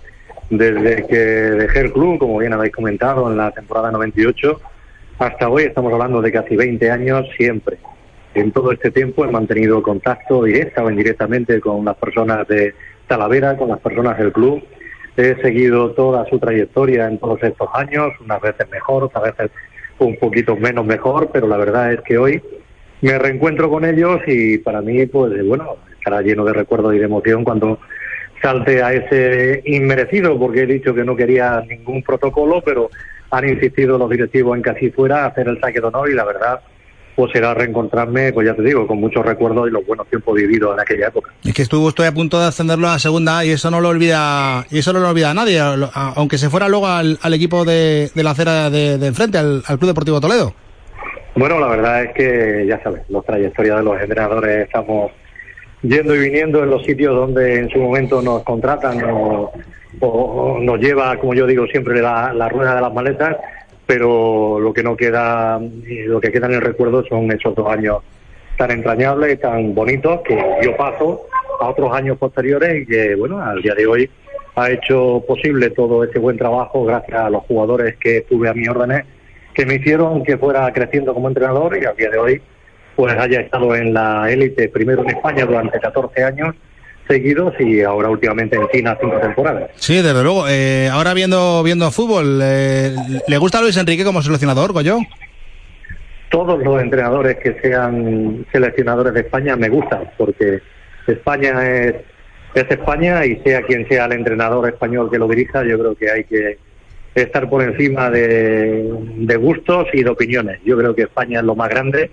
desde 0.49 1.07
que 1.07 1.17
dejé 1.17 1.81
el 1.81 1.93
club, 1.93 2.19
como 2.19 2.39
bien 2.39 2.55
habéis 2.55 2.73
comentado, 2.73 3.31
en 3.31 3.37
la 3.37 3.51
temporada 3.51 3.91
98, 3.91 4.61
hasta 5.19 5.49
hoy 5.49 5.65
estamos 5.65 5.93
hablando 5.93 6.23
de 6.23 6.33
casi 6.33 6.57
20 6.57 6.91
años, 6.91 7.27
siempre. 7.37 7.77
En 8.35 8.51
todo 8.51 8.73
este 8.73 8.91
tiempo 8.91 9.25
he 9.25 9.31
mantenido 9.31 9.83
contacto 9.83 10.45
directa 10.45 10.83
o 10.83 10.91
indirectamente 10.91 11.61
con 11.61 11.85
las 11.85 11.97
personas 11.97 12.49
de 12.49 12.75
Talavera, 13.07 13.57
con 13.57 13.69
las 13.69 13.81
personas 13.81 14.17
del 14.19 14.33
club. 14.33 14.63
He 15.17 15.37
seguido 15.43 15.91
toda 15.91 16.25
su 16.31 16.39
trayectoria 16.39 17.07
en 17.09 17.19
todos 17.19 17.43
estos 17.43 17.69
años, 17.75 18.13
unas 18.21 18.41
veces 18.41 18.67
mejor, 18.71 19.05
otras 19.05 19.25
veces 19.25 19.51
un 19.99 20.17
poquito 20.17 20.57
menos 20.57 20.87
mejor, 20.87 21.29
pero 21.31 21.47
la 21.47 21.59
verdad 21.59 21.93
es 21.93 22.01
que 22.01 22.17
hoy 22.17 22.43
me 23.03 23.19
reencuentro 23.19 23.69
con 23.69 23.85
ellos 23.85 24.21
y 24.27 24.59
para 24.59 24.81
mí, 24.81 25.05
pues 25.07 25.47
bueno, 25.47 25.77
estará 25.99 26.23
lleno 26.23 26.45
de 26.47 26.55
recuerdos 26.55 26.95
y 26.95 26.99
de 26.99 27.05
emoción 27.05 27.45
cuando 27.45 27.79
salte 28.41 28.83
a 28.83 28.95
ese 28.95 29.63
inmerecido, 29.67 30.39
porque 30.39 30.63
he 30.63 30.67
dicho 30.67 30.95
que 30.95 31.05
no 31.05 31.15
quería 31.15 31.61
ningún 31.69 32.03
protocolo, 32.03 32.63
pero 32.65 32.89
han 33.31 33.49
insistido 33.49 33.99
los 33.99 34.09
directivos 34.09 34.57
en 34.57 34.63
que 34.63 34.71
así 34.71 34.91
fuera, 34.91 35.27
hacer 35.27 35.49
el 35.49 35.61
saque 35.61 35.81
de 35.81 35.87
honor 35.87 36.11
y 36.11 36.15
la 36.15 36.25
verdad 36.25 36.61
pues 37.15 37.31
será 37.33 37.53
reencontrarme, 37.55 38.33
pues 38.33 38.47
ya 38.47 38.55
te 38.55 38.63
digo, 38.63 38.87
con 38.87 38.99
muchos 38.99 39.25
recuerdos 39.25 39.69
y 39.69 39.71
los 39.71 39.87
buenos 39.87 40.07
tiempos 40.09 40.35
vividos 40.35 40.75
en 40.75 40.81
aquella 40.81 41.09
época. 41.09 41.31
Es 41.45 41.53
que 41.53 41.63
estuvo 41.63 41.89
estoy 41.89 42.07
a 42.07 42.13
punto 42.13 42.41
de 42.41 42.47
ascenderlo 42.47 42.89
a 42.89 42.99
segunda 42.99 43.45
y 43.45 43.51
eso 43.51 43.71
no 43.71 43.81
lo 43.81 43.91
olvida 43.91 44.65
y 44.71 44.79
eso 44.79 44.93
no 44.93 45.01
lo 45.01 45.11
olvida 45.11 45.35
nadie, 45.35 45.61
aunque 45.61 46.39
se 46.39 46.49
fuera 46.49 46.69
luego 46.69 46.87
al, 46.87 47.19
al 47.21 47.35
equipo 47.35 47.65
de, 47.65 48.11
de 48.15 48.23
la 48.23 48.31
acera 48.31 48.71
de, 48.71 48.99
de 48.99 49.07
enfrente, 49.07 49.39
al, 49.39 49.63
al 49.67 49.79
Club 49.79 49.91
Deportivo 49.91 50.21
Toledo. 50.21 50.55
Bueno, 51.35 51.59
la 51.59 51.69
verdad 51.69 52.05
es 52.05 52.13
que, 52.15 52.67
ya 52.69 52.83
sabes, 52.83 53.03
la 53.09 53.21
trayectoria 53.23 53.77
de 53.77 53.83
los 53.83 54.01
entrenadores 54.01 54.67
estamos 54.67 55.13
yendo 55.83 56.15
y 56.15 56.19
viniendo 56.19 56.63
en 56.63 56.71
los 56.71 56.85
sitios 56.85 57.15
donde 57.15 57.59
en 57.59 57.71
su 57.71 57.79
momento 57.79 58.23
nos 58.23 58.43
contratan 58.43 59.03
o, 59.11 59.51
o 60.01 60.59
nos 60.61 60.79
lleva, 60.79 61.17
como 61.19 61.35
yo 61.35 61.47
digo 61.47 61.67
siempre, 61.67 62.01
la, 62.01 62.33
la 62.33 62.49
rueda 62.49 62.75
de 62.75 62.81
las 62.83 62.93
maletas, 62.93 63.37
pero 63.87 64.61
lo 64.61 64.73
que 64.73 64.83
no 64.83 64.97
queda, 64.97 65.61
y 65.61 66.03
lo 66.03 66.21
que 66.21 66.33
queda 66.33 66.47
en 66.47 66.55
el 66.55 66.61
recuerdo 66.61 67.05
son 67.07 67.31
esos 67.33 67.55
dos 67.55 67.69
años 67.69 67.99
tan 68.57 68.71
entrañables 68.71 69.41
tan 69.41 69.75
bonitos 69.75 70.21
que 70.23 70.37
yo 70.63 70.77
paso 70.77 71.27
a 71.61 71.69
otros 71.69 71.93
años 71.93 72.19
posteriores 72.19 72.83
y 72.83 72.87
que, 72.87 73.15
bueno, 73.15 73.41
al 73.43 73.63
día 73.63 73.75
de 73.75 73.87
hoy 73.87 74.11
ha 74.55 74.71
hecho 74.71 75.25
posible 75.27 75.71
todo 75.71 76.05
ese 76.05 76.19
buen 76.19 76.37
trabajo 76.37 76.85
gracias 76.85 77.19
a 77.19 77.31
los 77.31 77.43
jugadores 77.45 77.97
que 77.97 78.23
tuve 78.23 78.49
a 78.49 78.55
mis 78.55 78.69
órdenes 78.69 79.05
que 79.55 79.67
me 79.67 79.77
hicieron 79.77 80.23
que 80.23 80.37
fuera 80.37 80.71
creciendo 80.73 81.15
como 81.15 81.29
entrenador 81.29 81.77
y 81.81 81.85
al 81.85 81.97
día 81.97 82.11
de 82.11 82.19
hoy 82.19 82.43
pues 82.97 83.15
haya 83.15 83.41
estado 83.41 83.75
en 83.75 83.95
la 83.95 84.31
élite 84.31 84.69
primero 84.69 85.03
en 85.03 85.11
España 85.11 85.47
durante 85.47 85.81
14 85.81 86.25
años 86.25 86.55
seguidos 87.09 87.55
y 87.59 87.83
ahora 87.83 88.09
últimamente 88.09 88.57
en 88.57 88.69
China 88.69 88.97
cinco 89.01 89.19
temporadas. 89.19 89.71
Sí, 89.77 89.97
desde 89.97 90.23
luego. 90.23 90.47
Eh, 90.49 90.89
ahora 90.91 91.15
viendo 91.15 91.63
viendo 91.63 91.91
fútbol, 91.91 92.41
eh, 92.43 92.95
¿le 93.27 93.39
gusta 93.39 93.59
a 93.59 93.63
Luis 93.63 93.77
Enrique 93.77 94.05
como 94.05 94.23
seleccionador, 94.23 94.73
Goyo? 94.73 94.99
Todos 96.31 96.63
los 96.63 96.81
entrenadores 96.81 97.37
que 97.39 97.59
sean 97.61 98.47
seleccionadores 98.53 99.13
de 99.13 99.21
España 99.21 99.57
me 99.57 99.69
gustan 99.69 100.11
porque 100.17 100.61
España 101.07 101.69
es, 101.69 101.97
es 102.55 102.71
España 102.71 103.27
y 103.27 103.37
sea 103.41 103.63
quien 103.63 103.87
sea 103.89 104.07
el 104.07 104.13
entrenador 104.13 104.69
español 104.69 105.11
que 105.11 105.19
lo 105.19 105.29
dirija, 105.29 105.65
yo 105.65 105.79
creo 105.79 105.95
que 105.95 106.11
hay 106.11 106.25
que 106.25 106.59
estar 107.15 107.51
por 107.51 107.63
encima 107.63 108.09
de, 108.09 108.91
de 109.17 109.37
gustos 109.37 109.89
y 109.93 110.03
de 110.03 110.09
opiniones. 110.09 110.61
Yo 110.65 110.79
creo 110.79 110.95
que 110.95 111.03
España 111.03 111.41
es 111.41 111.45
lo 111.45 111.55
más 111.55 111.69
grande 111.69 112.11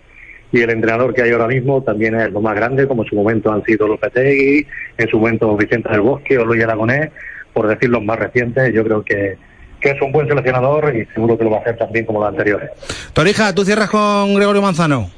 y 0.51 0.61
el 0.61 0.69
entrenador 0.69 1.13
que 1.13 1.21
hay 1.21 1.31
ahora 1.31 1.47
mismo 1.47 1.83
también 1.83 2.19
es 2.19 2.31
lo 2.31 2.41
más 2.41 2.55
grande, 2.55 2.87
como 2.87 3.03
en 3.03 3.09
su 3.09 3.15
momento 3.15 3.51
han 3.51 3.63
sido 3.63 3.87
Lopetegui, 3.87 4.65
en 4.97 5.07
su 5.07 5.19
momento 5.19 5.55
Vicente 5.55 5.89
del 5.89 6.01
Bosque 6.01 6.37
o 6.37 6.45
Luis 6.45 6.63
Aragonés, 6.63 7.11
por 7.53 7.67
decir 7.67 7.89
los 7.89 8.03
más 8.03 8.17
recientes. 8.17 8.73
Yo 8.73 8.83
creo 8.83 9.03
que, 9.03 9.37
que 9.79 9.91
es 9.91 10.01
un 10.01 10.11
buen 10.11 10.27
seleccionador 10.27 10.95
y 10.95 11.05
seguro 11.13 11.37
que 11.37 11.43
lo 11.43 11.51
va 11.51 11.57
a 11.57 11.61
hacer 11.61 11.77
también 11.77 12.05
como 12.05 12.19
los 12.19 12.29
anteriores. 12.29 12.69
Torija, 13.13 13.53
tú 13.53 13.63
cierras 13.63 13.89
con 13.89 14.33
Gregorio 14.33 14.61
Manzano. 14.61 15.09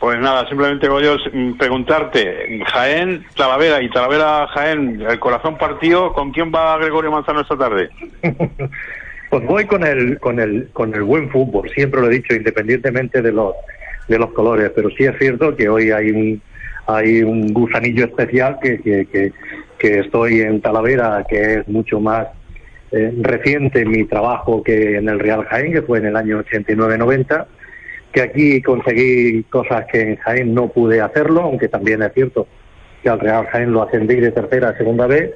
Pues 0.00 0.18
nada, 0.20 0.48
simplemente 0.48 0.86
Goyo, 0.86 1.16
mm, 1.32 1.54
preguntarte, 1.58 2.60
Jaén, 2.72 3.26
Talavera 3.36 3.82
y 3.82 3.90
Talavera 3.90 4.46
Jaén, 4.46 5.02
el 5.02 5.18
corazón 5.18 5.58
partido, 5.58 6.12
¿con 6.12 6.30
quién 6.30 6.52
va 6.54 6.78
Gregorio 6.78 7.10
Manzano 7.10 7.40
esta 7.40 7.56
tarde? 7.56 7.90
Pues 9.30 9.44
voy 9.44 9.66
con 9.66 9.84
el, 9.84 10.18
con 10.20 10.40
el, 10.40 10.70
con 10.72 10.94
el 10.94 11.02
buen 11.02 11.28
fútbol, 11.28 11.68
siempre 11.74 12.00
lo 12.00 12.06
he 12.06 12.14
dicho, 12.14 12.34
independientemente 12.34 13.20
de 13.20 13.30
los, 13.30 13.52
de 14.08 14.18
los 14.18 14.32
colores, 14.32 14.72
pero 14.74 14.90
sí 14.90 15.04
es 15.04 15.16
cierto 15.18 15.54
que 15.54 15.68
hoy 15.68 15.90
hay 15.90 16.10
un, 16.10 16.42
hay 16.86 17.22
un 17.22 17.52
gusanillo 17.52 18.06
especial 18.06 18.58
que, 18.60 18.78
que, 18.80 19.32
que, 19.78 19.98
estoy 20.00 20.40
en 20.40 20.60
Talavera, 20.60 21.24
que 21.28 21.54
es 21.54 21.68
mucho 21.68 22.00
más 22.00 22.28
eh, 22.90 23.12
reciente 23.20 23.84
mi 23.84 24.04
trabajo 24.04 24.62
que 24.62 24.96
en 24.96 25.08
el 25.08 25.18
Real 25.18 25.44
Jaén, 25.44 25.72
que 25.72 25.82
fue 25.82 25.98
en 25.98 26.06
el 26.06 26.16
año 26.16 26.42
89-90, 26.42 27.46
que 28.12 28.22
aquí 28.22 28.62
conseguí 28.62 29.42
cosas 29.44 29.84
que 29.92 30.00
en 30.00 30.16
Jaén 30.16 30.54
no 30.54 30.68
pude 30.68 31.00
hacerlo, 31.02 31.42
aunque 31.42 31.68
también 31.68 32.02
es 32.02 32.12
cierto 32.14 32.46
que 33.02 33.10
al 33.10 33.20
Real 33.20 33.46
Jaén 33.48 33.72
lo 33.72 33.82
ascendí 33.82 34.16
de 34.16 34.32
tercera 34.32 34.70
a 34.70 34.78
segunda 34.78 35.06
vez, 35.06 35.30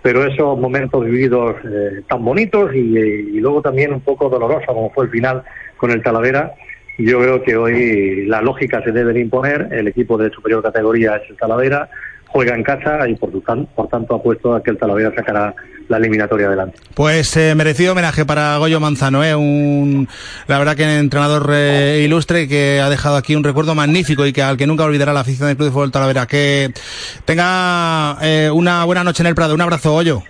pero 0.00 0.24
esos 0.24 0.58
momentos 0.58 1.04
vividos 1.04 1.56
eh, 1.64 2.02
tan 2.08 2.24
bonitos 2.24 2.72
y, 2.74 2.78
y 2.78 3.40
luego 3.40 3.60
también 3.60 3.92
un 3.92 4.00
poco 4.00 4.28
dolorosos 4.28 4.66
como 4.66 4.90
fue 4.90 5.06
el 5.06 5.10
final 5.10 5.42
con 5.76 5.90
el 5.90 6.02
Talavera, 6.02 6.54
yo 6.98 7.18
creo 7.20 7.42
que 7.42 7.56
hoy 7.56 8.26
la 8.26 8.42
lógica 8.42 8.82
se 8.82 8.92
debe 8.92 9.12
de 9.12 9.20
imponer, 9.20 9.68
el 9.72 9.88
equipo 9.88 10.18
de 10.18 10.30
superior 10.30 10.62
categoría 10.62 11.16
es 11.16 11.30
el 11.30 11.36
Talavera, 11.36 11.88
juega 12.32 12.54
en 12.54 12.62
casa 12.62 13.08
y 13.08 13.14
por, 13.14 13.30
por 13.74 13.88
tanto 13.88 14.14
apuesto 14.14 14.54
a 14.54 14.62
que 14.62 14.70
el 14.70 14.78
Talavera 14.78 15.14
sacará 15.14 15.54
la 15.88 15.96
eliminatoria 15.98 16.46
adelante. 16.46 16.78
Pues 16.94 17.36
eh, 17.36 17.54
merecido 17.54 17.92
homenaje 17.92 18.24
para 18.24 18.56
Goyo 18.56 18.80
Manzano, 18.80 19.22
¿eh? 19.22 19.34
un, 19.34 20.08
la 20.46 20.58
verdad 20.58 20.76
que 20.76 20.84
entrenador 20.98 21.50
eh, 21.52 22.02
ilustre 22.04 22.48
que 22.48 22.80
ha 22.80 22.88
dejado 22.88 23.16
aquí 23.16 23.36
un 23.36 23.44
recuerdo 23.44 23.74
magnífico 23.74 24.24
y 24.26 24.32
que 24.32 24.42
al 24.42 24.56
que 24.56 24.66
nunca 24.66 24.84
olvidará 24.84 25.12
la 25.12 25.20
afición 25.20 25.48
del 25.48 25.56
Club 25.56 25.68
de 25.68 25.72
Fútbol 25.72 25.92
Talavera. 25.92 26.26
Que 26.26 26.72
tenga 27.24 28.16
eh, 28.22 28.50
una 28.52 28.84
buena 28.84 29.04
noche 29.04 29.22
en 29.22 29.26
el 29.26 29.34
Prado. 29.34 29.54
Un 29.54 29.60
abrazo, 29.60 29.92
Goyo. 29.92 30.22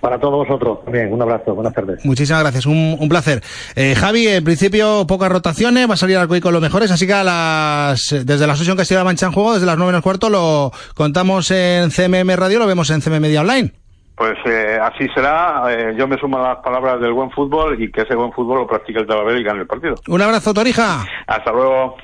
Para 0.00 0.18
todos 0.18 0.46
vosotros 0.46 0.82
también, 0.84 1.12
un 1.12 1.20
abrazo, 1.20 1.54
buenas 1.54 1.74
tardes. 1.74 2.04
Muchísimas 2.04 2.42
gracias, 2.42 2.64
un, 2.66 2.96
un 2.98 3.08
placer. 3.08 3.42
Eh, 3.76 3.94
Javi, 3.94 4.26
en 4.28 4.44
principio 4.44 5.06
pocas 5.06 5.30
rotaciones, 5.30 5.88
va 5.88 5.94
a 5.94 5.96
salir 5.98 6.16
Alcoy 6.16 6.40
con 6.40 6.52
los 6.54 6.62
mejores, 6.62 6.90
así 6.90 7.06
que 7.06 7.12
a 7.12 7.22
las, 7.22 8.08
desde 8.24 8.46
la 8.46 8.54
asociación 8.54 8.78
Castilla-La 8.78 9.04
Mancha 9.04 9.26
en 9.26 9.32
juego, 9.32 9.52
desde 9.52 9.66
las 9.66 9.76
nueve 9.76 9.92
menos 9.92 10.02
cuarto, 10.02 10.30
lo 10.30 10.72
contamos 10.94 11.50
en 11.50 11.90
CMM 11.90 12.34
Radio, 12.36 12.58
lo 12.58 12.66
vemos 12.66 12.88
en 12.90 13.02
CMM 13.02 13.20
Media 13.20 13.42
Online. 13.42 13.72
Pues 14.16 14.36
eh, 14.44 14.78
así 14.82 15.06
será, 15.14 15.64
eh, 15.70 15.94
yo 15.98 16.06
me 16.06 16.18
sumo 16.18 16.38
a 16.38 16.48
las 16.48 16.58
palabras 16.58 17.00
del 17.00 17.12
buen 17.12 17.30
fútbol 17.30 17.82
y 17.82 17.90
que 17.90 18.02
ese 18.02 18.14
buen 18.14 18.32
fútbol 18.32 18.58
lo 18.58 18.66
practique 18.66 19.00
el 19.00 19.06
Talavera 19.06 19.38
y 19.38 19.42
gane 19.42 19.60
el 19.60 19.66
partido. 19.66 19.94
Un 20.08 20.20
abrazo, 20.20 20.52
Torija. 20.52 21.06
Hasta 21.26 21.52
luego. 21.52 21.96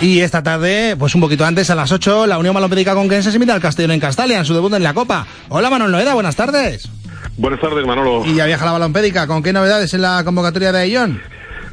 Y 0.00 0.20
esta 0.20 0.42
tarde, 0.42 0.94
pues 0.98 1.14
un 1.14 1.22
poquito 1.22 1.44
antes, 1.44 1.70
a 1.70 1.74
las 1.74 1.90
8, 1.90 2.26
la 2.26 2.38
Unión 2.38 2.54
Malopédica 2.54 2.94
Conquense 2.94 3.32
se 3.32 3.38
mide 3.38 3.52
al 3.52 3.62
Castellón 3.62 3.92
en 3.92 4.00
Castalia, 4.00 4.38
en 4.38 4.44
su 4.44 4.52
debut 4.52 4.72
en 4.74 4.82
la 4.82 4.92
Copa. 4.92 5.26
Hola, 5.48 5.70
Manuel 5.70 5.90
Noeda, 5.90 6.12
buenas 6.12 6.36
tardes. 6.36 6.90
Buenas 7.38 7.60
tardes, 7.60 7.86
Manolo. 7.86 8.22
Y 8.26 8.34
ya 8.34 8.44
viaja 8.44 8.66
la 8.66 8.72
Balompédica, 8.72 9.26
¿con 9.26 9.42
qué 9.42 9.54
novedades 9.54 9.94
en 9.94 10.02
la 10.02 10.22
convocatoria 10.22 10.70
de 10.70 10.80
Ayón? 10.80 11.22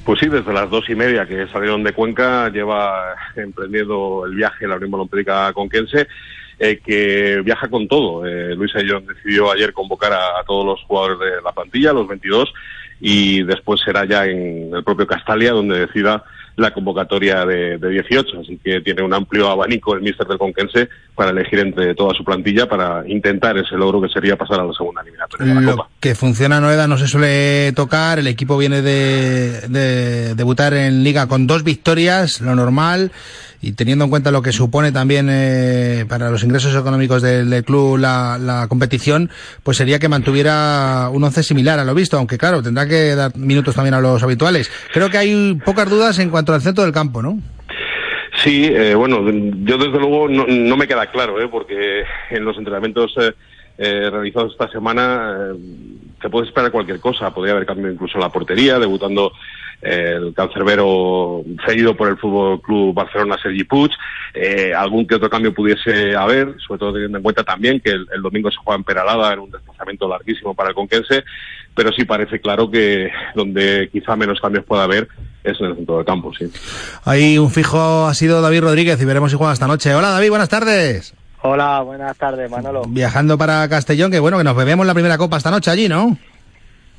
Pues 0.06 0.20
sí, 0.20 0.28
desde 0.30 0.54
las 0.54 0.70
dos 0.70 0.90
y 0.90 0.96
media 0.96 1.26
que 1.26 1.48
salieron 1.48 1.84
de 1.84 1.94
Cuenca 1.94 2.50
lleva 2.50 3.14
emprendiendo 3.36 4.26
el 4.26 4.36
viaje 4.36 4.68
la 4.68 4.76
Unión 4.76 4.92
Balompédica 4.92 5.52
Conquense, 5.52 6.08
eh, 6.60 6.80
que 6.84 7.42
viaja 7.44 7.68
con 7.68 7.90
todo. 7.90 8.26
Eh, 8.26 8.56
Luis 8.56 8.74
Ayllón 8.76 9.06
decidió 9.06 9.52
ayer 9.52 9.74
convocar 9.74 10.14
a, 10.14 10.40
a 10.40 10.44
todos 10.48 10.66
los 10.66 10.82
jugadores 10.84 11.20
de 11.20 11.42
la 11.44 11.52
plantilla, 11.52 11.92
los 11.92 12.08
22, 12.08 12.54
y 13.02 13.44
después 13.44 13.82
será 13.84 14.06
ya 14.06 14.26
en 14.26 14.74
el 14.74 14.84
propio 14.84 15.06
Castalia 15.06 15.52
donde 15.52 15.88
decida 15.88 16.24
la 16.56 16.72
convocatoria 16.74 17.46
de, 17.46 17.78
de 17.78 17.90
18. 17.90 18.42
Así 18.42 18.60
que 18.64 18.82
tiene 18.82 19.02
un 19.02 19.14
amplio 19.14 19.50
abanico 19.50 19.96
el 19.96 20.02
míster 20.02 20.28
del 20.28 20.38
Conquense 20.38 20.90
para 21.16 21.32
elegir 21.32 21.60
entre 21.60 21.96
toda 21.96 22.14
su 22.14 22.24
plantilla 22.24 22.68
para 22.68 23.08
intentar 23.08 23.58
ese 23.58 23.76
logro 23.76 24.02
que 24.02 24.10
sería 24.10 24.36
pasar 24.36 24.60
a 24.60 24.66
la 24.66 24.74
segunda 24.74 25.02
eliminatoria 25.02 25.48
de 25.48 25.62
la 25.62 25.72
Copa. 25.72 25.84
Lo 25.84 26.00
que 26.00 26.16
funciona 26.16 26.60
Noeda 26.60 26.88
no 26.88 26.98
se 26.98 27.08
suele 27.08 27.72
tocar, 27.74 28.20
el 28.20 28.28
equipo 28.28 28.58
viene 28.58 28.82
de, 28.82 29.68
de 29.70 30.36
debutar 30.36 30.74
en 30.74 31.04
liga 31.04 31.28
con 31.28 31.48
dos 31.48 31.64
victorias, 31.64 32.42
lo 32.42 32.56
normal, 32.56 33.12
y 33.64 33.72
teniendo 33.72 34.04
en 34.04 34.12
cuenta 34.12 34.30
lo 34.30 34.42
que 34.42 34.52
supone 34.52 34.92
también 34.92 35.28
eh, 35.32 36.06
para 36.08 36.30
los 36.30 36.44
ingresos 36.44 36.76
económicos 36.76 37.22
del, 37.22 37.64
club 37.64 37.98
la, 37.98 38.38
la 38.40 38.68
competición, 38.68 39.30
pues 39.64 39.78
sería 39.78 40.00
que 40.00 40.10
mantuviera 40.10 41.10
un 41.12 41.24
once 41.24 41.42
similar 41.44 41.80
a 41.80 41.86
lo 41.86 41.96
visto, 41.96 42.18
aunque 42.18 42.38
claro, 42.38 42.62
tendrá 42.62 42.88
que 42.88 43.16
dar 43.16 43.36
minutos 43.38 43.74
también 43.74 43.94
a 43.94 44.02
los 44.02 44.22
habituales. 44.22 44.70
Creo 44.92 45.10
que 45.10 45.18
hay 45.18 45.60
pocas 45.66 45.90
dudas 45.90 46.20
en 46.20 46.30
cuanto 46.30 46.54
al 46.54 46.62
centro 46.62 46.84
del 46.84 46.94
campo, 46.94 47.22
¿no? 47.22 47.40
Sí, 48.44 48.66
eh, 48.66 48.94
bueno, 48.96 49.22
yo 49.22 49.78
desde 49.78 50.00
luego 50.00 50.28
no, 50.28 50.78
me 50.78 50.88
queda 50.88 51.10
claro, 51.10 51.42
¿eh? 51.42 51.48
porque 51.48 52.04
en 52.30 52.44
los 52.44 52.58
entrenamientos 52.58 53.14
eh, 53.18 53.32
eh, 53.78 54.10
realizados 54.12 54.52
esta 54.52 54.70
semana 54.70 55.36
eh, 55.40 55.58
se 56.22 56.30
puede 56.30 56.48
esperar 56.48 56.72
cualquier 56.72 57.00
cosa. 57.00 57.34
Podría 57.34 57.54
haber 57.54 57.66
cambiado 57.66 57.94
incluso 57.94 58.18
la 58.18 58.30
portería, 58.30 58.80
debutando 58.80 59.32
el 59.84 60.34
cancerbero 60.34 61.44
cedido 61.66 61.96
por 61.96 62.10
el 62.10 62.18
Fútbol 62.18 62.62
Club 62.62 62.94
Barcelona, 62.94 63.38
Sergi 63.42 63.64
Puig. 63.66 63.92
Eh, 64.34 64.74
algún 64.74 65.06
que 65.06 65.16
otro 65.16 65.30
cambio 65.30 65.54
pudiese 65.54 66.16
haber, 66.16 66.56
sobre 66.66 66.80
todo 66.80 66.94
teniendo 66.94 67.18
en 67.18 67.24
cuenta 67.24 67.44
también 67.44 67.80
que 67.80 67.92
el, 67.92 68.08
el 68.16 68.22
domingo 68.22 68.50
se 68.50 68.58
juega 68.58 68.78
en 68.78 68.84
Peralada 68.84 69.34
en 69.34 69.40
un 69.40 69.52
desplazamiento 69.52 70.08
larguísimo 70.08 70.56
para 70.56 70.70
el 70.70 70.76
Conquense, 70.76 71.24
pero 71.76 71.92
sí 71.92 72.06
parece 72.06 72.40
claro 72.40 72.72
que 72.72 73.12
donde 73.36 73.90
quizá 73.92 74.16
menos 74.16 74.40
cambios 74.40 74.66
pueda 74.66 74.84
haber 74.84 75.08
es 75.44 75.60
en 75.60 75.68
el 75.68 75.76
centro 75.76 75.98
del 75.98 76.06
campo, 76.06 76.32
sí. 76.34 76.46
Ahí 77.04 77.38
un 77.38 77.52
fijo 77.52 78.08
ha 78.08 78.14
sido 78.14 78.42
David 78.42 78.62
Rodríguez 78.62 79.02
y 79.02 79.06
veremos 79.06 79.32
si 79.32 79.38
juega 79.38 79.54
esta 79.54 79.68
noche. 79.68 79.94
Hola 79.94 80.10
David, 80.10 80.30
buenas 80.30 80.50
tardes. 80.50 81.14
Hola, 81.42 81.82
buenas 81.82 82.18
tardes, 82.18 82.50
Manolo. 82.50 82.84
Viajando 82.88 83.38
para 83.38 83.68
Castellón, 83.68 84.10
que 84.10 84.20
bueno, 84.20 84.38
que 84.38 84.46
nos 84.46 84.56
bebemos 84.56 84.86
la 84.88 84.94
primera 84.94 85.18
copa 85.18 85.36
esta 85.36 85.52
noche 85.52 85.70
allí, 85.70 85.90
¿no? 85.90 86.18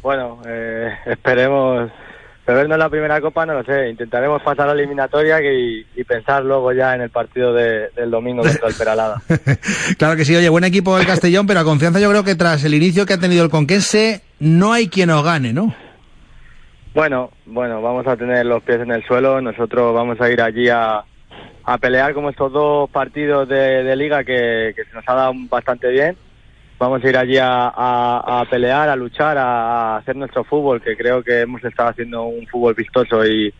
Bueno, 0.03 0.43
eh, 0.47 0.93
esperemos 1.07 1.91
bebernos 2.47 2.79
la 2.79 2.89
primera 2.89 3.21
copa, 3.21 3.47
no 3.47 3.55
lo 3.55 3.65
sé. 3.65 3.89
Intentaremos 3.91 4.43
pasar 4.43 4.67
la 4.67 4.73
eliminatoria 4.75 5.41
y, 5.43 5.87
y 5.97 6.05
pensar 6.05 6.45
luego 6.45 6.73
ya 6.73 6.95
en 6.95 7.01
el 7.03 7.11
partido 7.11 7.53
de- 7.55 7.89
del 7.97 8.11
domingo 8.11 8.43
contra 8.43 8.69
el 8.69 8.75
Peralada. 8.75 9.23
Claro 9.99 10.17
que 10.17 10.25
sí, 10.25 10.35
oye, 10.37 10.49
buen 10.49 10.65
equipo 10.65 10.99
el 10.99 11.07
Castellón, 11.07 11.47
pero 11.47 11.61
a 11.61 11.65
confianza 11.65 12.01
yo 12.01 12.11
creo 12.11 12.25
que 12.25 12.35
tras 12.35 12.65
el 12.65 12.75
inicio 12.75 13.07
que 13.07 13.15
ha 13.15 13.19
tenido 13.21 13.45
el 13.45 13.51
Conquense 13.51 14.23
no 14.41 14.73
hay 14.73 14.89
quien 14.89 15.11
os 15.11 15.25
gane, 15.25 15.53
¿no? 15.53 15.75
Bueno, 16.95 17.31
bueno, 17.47 17.83
vamos 17.83 18.07
a 18.07 18.17
tener 18.17 18.47
los 18.47 18.63
pies 18.63 18.81
en 18.81 18.93
el 18.93 19.05
suelo. 19.05 19.41
Nosotros 19.41 19.95
vamos 19.95 20.21
a 20.21 20.31
ir 20.31 20.41
allí 20.41 20.69
a, 20.69 21.03
a 21.65 21.79
pelear 21.79 22.15
como 22.15 22.31
estos 22.31 22.53
dos 22.53 22.89
partidos 22.91 23.49
de, 23.49 23.83
de 23.83 23.97
liga 23.97 24.23
que, 24.23 24.73
que 24.77 24.85
se 24.85 24.93
nos 24.95 25.05
ha 25.09 25.15
dado 25.15 25.33
bastante 25.51 25.89
bien. 25.89 26.17
Vamos 26.79 27.05
a 27.05 27.09
ir 27.09 27.17
allí 27.17 27.39
a, 27.39 27.69
a- 27.69 28.45
pelear, 28.51 28.89
a 28.89 28.97
luchar, 28.97 29.39
a, 29.39 29.97
hacer 29.97 30.17
nuestro 30.17 30.45
fútbol, 30.45 30.83
que 30.83 30.97
creo 30.97 31.23
que 31.23 31.43
hemos 31.43 31.63
estado 31.65 31.91
haciendo 31.91 32.25
un 32.25 32.47
fútbol 32.47 32.75
vistoso 32.75 33.25
y, 33.25 33.53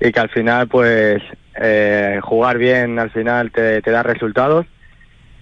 y 0.00 0.12
que 0.12 0.20
al 0.20 0.28
final, 0.28 0.68
pues, 0.68 1.22
eh, 1.60 2.18
jugar 2.22 2.58
bien 2.58 2.98
al 2.98 3.10
final 3.10 3.50
te, 3.50 3.80
da 3.80 4.02
resultados. 4.02 4.66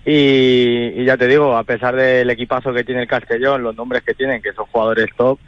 Y, 0.07 0.93
y 0.97 1.05
ya 1.05 1.17
te 1.17 1.27
digo, 1.27 1.57
a 1.57 1.65
pesar 1.65 1.95
del 1.97 2.31
equipazo 2.31 2.73
que 2.73 2.85
tiene 2.85 3.03
el 3.03 3.09
Castellón, 3.09 3.63
los 3.63 3.77
nombres 3.77 4.03
que 4.03 4.15
tienen, 4.15 4.41
que 4.41 4.53
son 4.53 4.65
jugadores 4.67 5.09
top, 5.17 5.39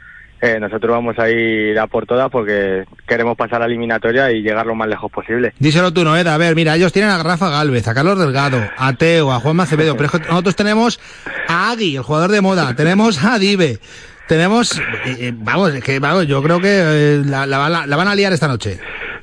eh, 0.43 0.59
nosotros 0.59 0.91
vamos 0.91 1.19
a 1.19 1.29
ir 1.29 1.77
a 1.77 1.85
por 1.85 2.07
todas 2.07 2.29
porque 2.31 2.83
queremos 3.07 3.37
pasar 3.37 3.57
a 3.57 3.59
la 3.59 3.65
eliminatoria 3.67 4.31
y 4.31 4.41
llegar 4.41 4.65
lo 4.65 4.73
más 4.73 4.87
lejos 4.87 5.11
posible. 5.11 5.53
Díselo 5.59 5.93
tú, 5.93 6.03
Noeda. 6.03 6.33
A 6.33 6.37
ver, 6.39 6.55
mira, 6.55 6.75
ellos 6.75 6.91
tienen 6.91 7.11
a 7.11 7.21
Rafa 7.21 7.49
Galvez, 7.51 7.87
a 7.87 7.93
Carlos 7.93 8.17
Delgado, 8.17 8.59
a 8.75 8.93
Teo, 8.93 9.31
a 9.31 9.39
Juan 9.39 9.55
Macevedo, 9.55 9.95
pero 9.95 10.09
nosotros 10.29 10.55
tenemos 10.55 10.99
a 11.51 11.71
Agui, 11.71 11.95
el 11.95 12.01
jugador 12.03 12.31
de 12.31 12.41
moda, 12.41 12.75
tenemos 12.75 13.23
a 13.23 13.37
Dive, 13.39 13.79
tenemos, 14.27 14.79
eh, 14.79 14.83
eh, 15.19 15.33
vamos, 15.35 15.73
es 15.73 15.83
que 15.83 15.99
vamos, 15.99 16.25
yo 16.27 16.41
creo 16.41 16.59
que 16.59 16.67
eh, 16.69 17.21
la, 17.25 17.45
la 17.45 17.57
van 17.57 17.75
a- 17.75 17.87
la 17.87 17.95
van 17.95 18.07
a 18.07 18.15
liar 18.15 18.31
esta 18.33 18.47
noche. 18.47 18.79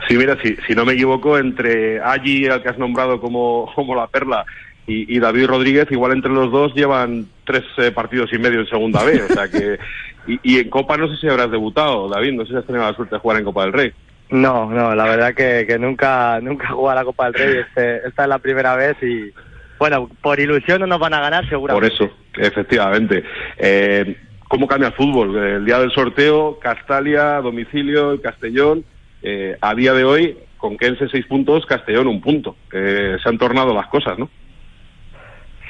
Sí, 0.09 0.17
mira, 0.17 0.37
si, 0.43 0.57
si 0.67 0.75
no 0.75 0.85
me 0.85 0.95
equivoco, 0.95 1.39
entre 1.39 2.01
allí, 2.01 2.47
al 2.47 2.63
que 2.63 2.69
has 2.71 2.79
nombrado 2.79 3.21
como, 3.21 3.71
como 3.75 3.95
la 3.95 4.07
perla, 4.07 4.45
y, 4.87 5.15
y 5.15 5.19
David 5.19 5.47
Rodríguez, 5.47 5.87
igual 5.91 6.13
entre 6.13 6.31
los 6.33 6.51
dos 6.51 6.75
llevan 6.75 7.27
tres 7.45 7.63
eh, 7.77 7.91
partidos 7.91 8.33
y 8.33 8.39
medio 8.39 8.61
en 8.61 8.67
segunda 8.69 9.03
B. 9.05 9.21
O 9.23 9.29
sea 9.35 9.47
que. 9.49 9.79
Y, 10.27 10.41
y 10.43 10.59
en 10.61 10.71
Copa 10.71 10.97
no 10.97 11.09
sé 11.09 11.17
si 11.21 11.29
habrás 11.29 11.51
debutado, 11.51 12.09
David, 12.09 12.33
no 12.33 12.45
sé 12.47 12.53
si 12.53 12.57
has 12.57 12.65
tenido 12.67 12.85
la 12.87 12.95
suerte 12.97 13.15
de 13.17 13.21
jugar 13.21 13.39
en 13.39 13.45
Copa 13.45 13.65
del 13.65 13.73
Rey. 13.75 13.93
No, 14.31 14.71
no, 14.71 14.95
la 14.95 15.05
verdad 15.05 15.35
que, 15.35 15.67
que 15.67 15.79
nunca 15.79 16.39
nunca 16.43 16.69
he 16.69 16.73
jugado 16.73 16.99
a 16.99 17.03
la 17.03 17.05
Copa 17.05 17.27
del 17.31 17.35
Rey. 17.35 17.57
Este, 17.67 18.09
esta 18.09 18.23
es 18.23 18.29
la 18.31 18.39
primera 18.39 18.77
vez 18.77 18.97
y, 19.03 19.31
bueno, 19.79 20.11
por 20.23 20.39
ilusión 20.41 20.81
no 20.81 20.87
nos 20.87 20.99
van 20.99 21.15
a 21.15 21.21
ganar 21.21 21.43
Por 21.45 21.51
seguramente. 21.51 21.95
eso, 21.95 22.11
efectivamente. 22.37 23.25
Eh, 23.59 24.17
¿Cómo 24.49 24.67
cambia 24.67 24.89
el 24.89 24.95
fútbol? 24.95 25.37
El 25.37 25.65
día 25.65 25.79
del 25.79 25.91
sorteo, 25.91 26.59
Castalia, 26.59 27.41
domicilio, 27.41 28.13
el 28.13 28.21
Castellón. 28.21 28.85
eh, 29.23 29.57
a 29.61 29.75
día 29.75 29.93
de 29.95 30.05
hoy, 30.05 30.39
con 30.57 30.77
Kense 30.79 31.09
seis 31.09 31.27
puntos, 31.27 31.67
Castellón 31.67 32.07
un 32.07 32.21
punto. 32.21 32.57
Eh, 32.73 33.17
se 33.23 33.29
han 33.29 33.37
tornado 33.39 33.75
las 33.75 33.89
cosas, 33.89 34.19
¿no? 34.19 34.31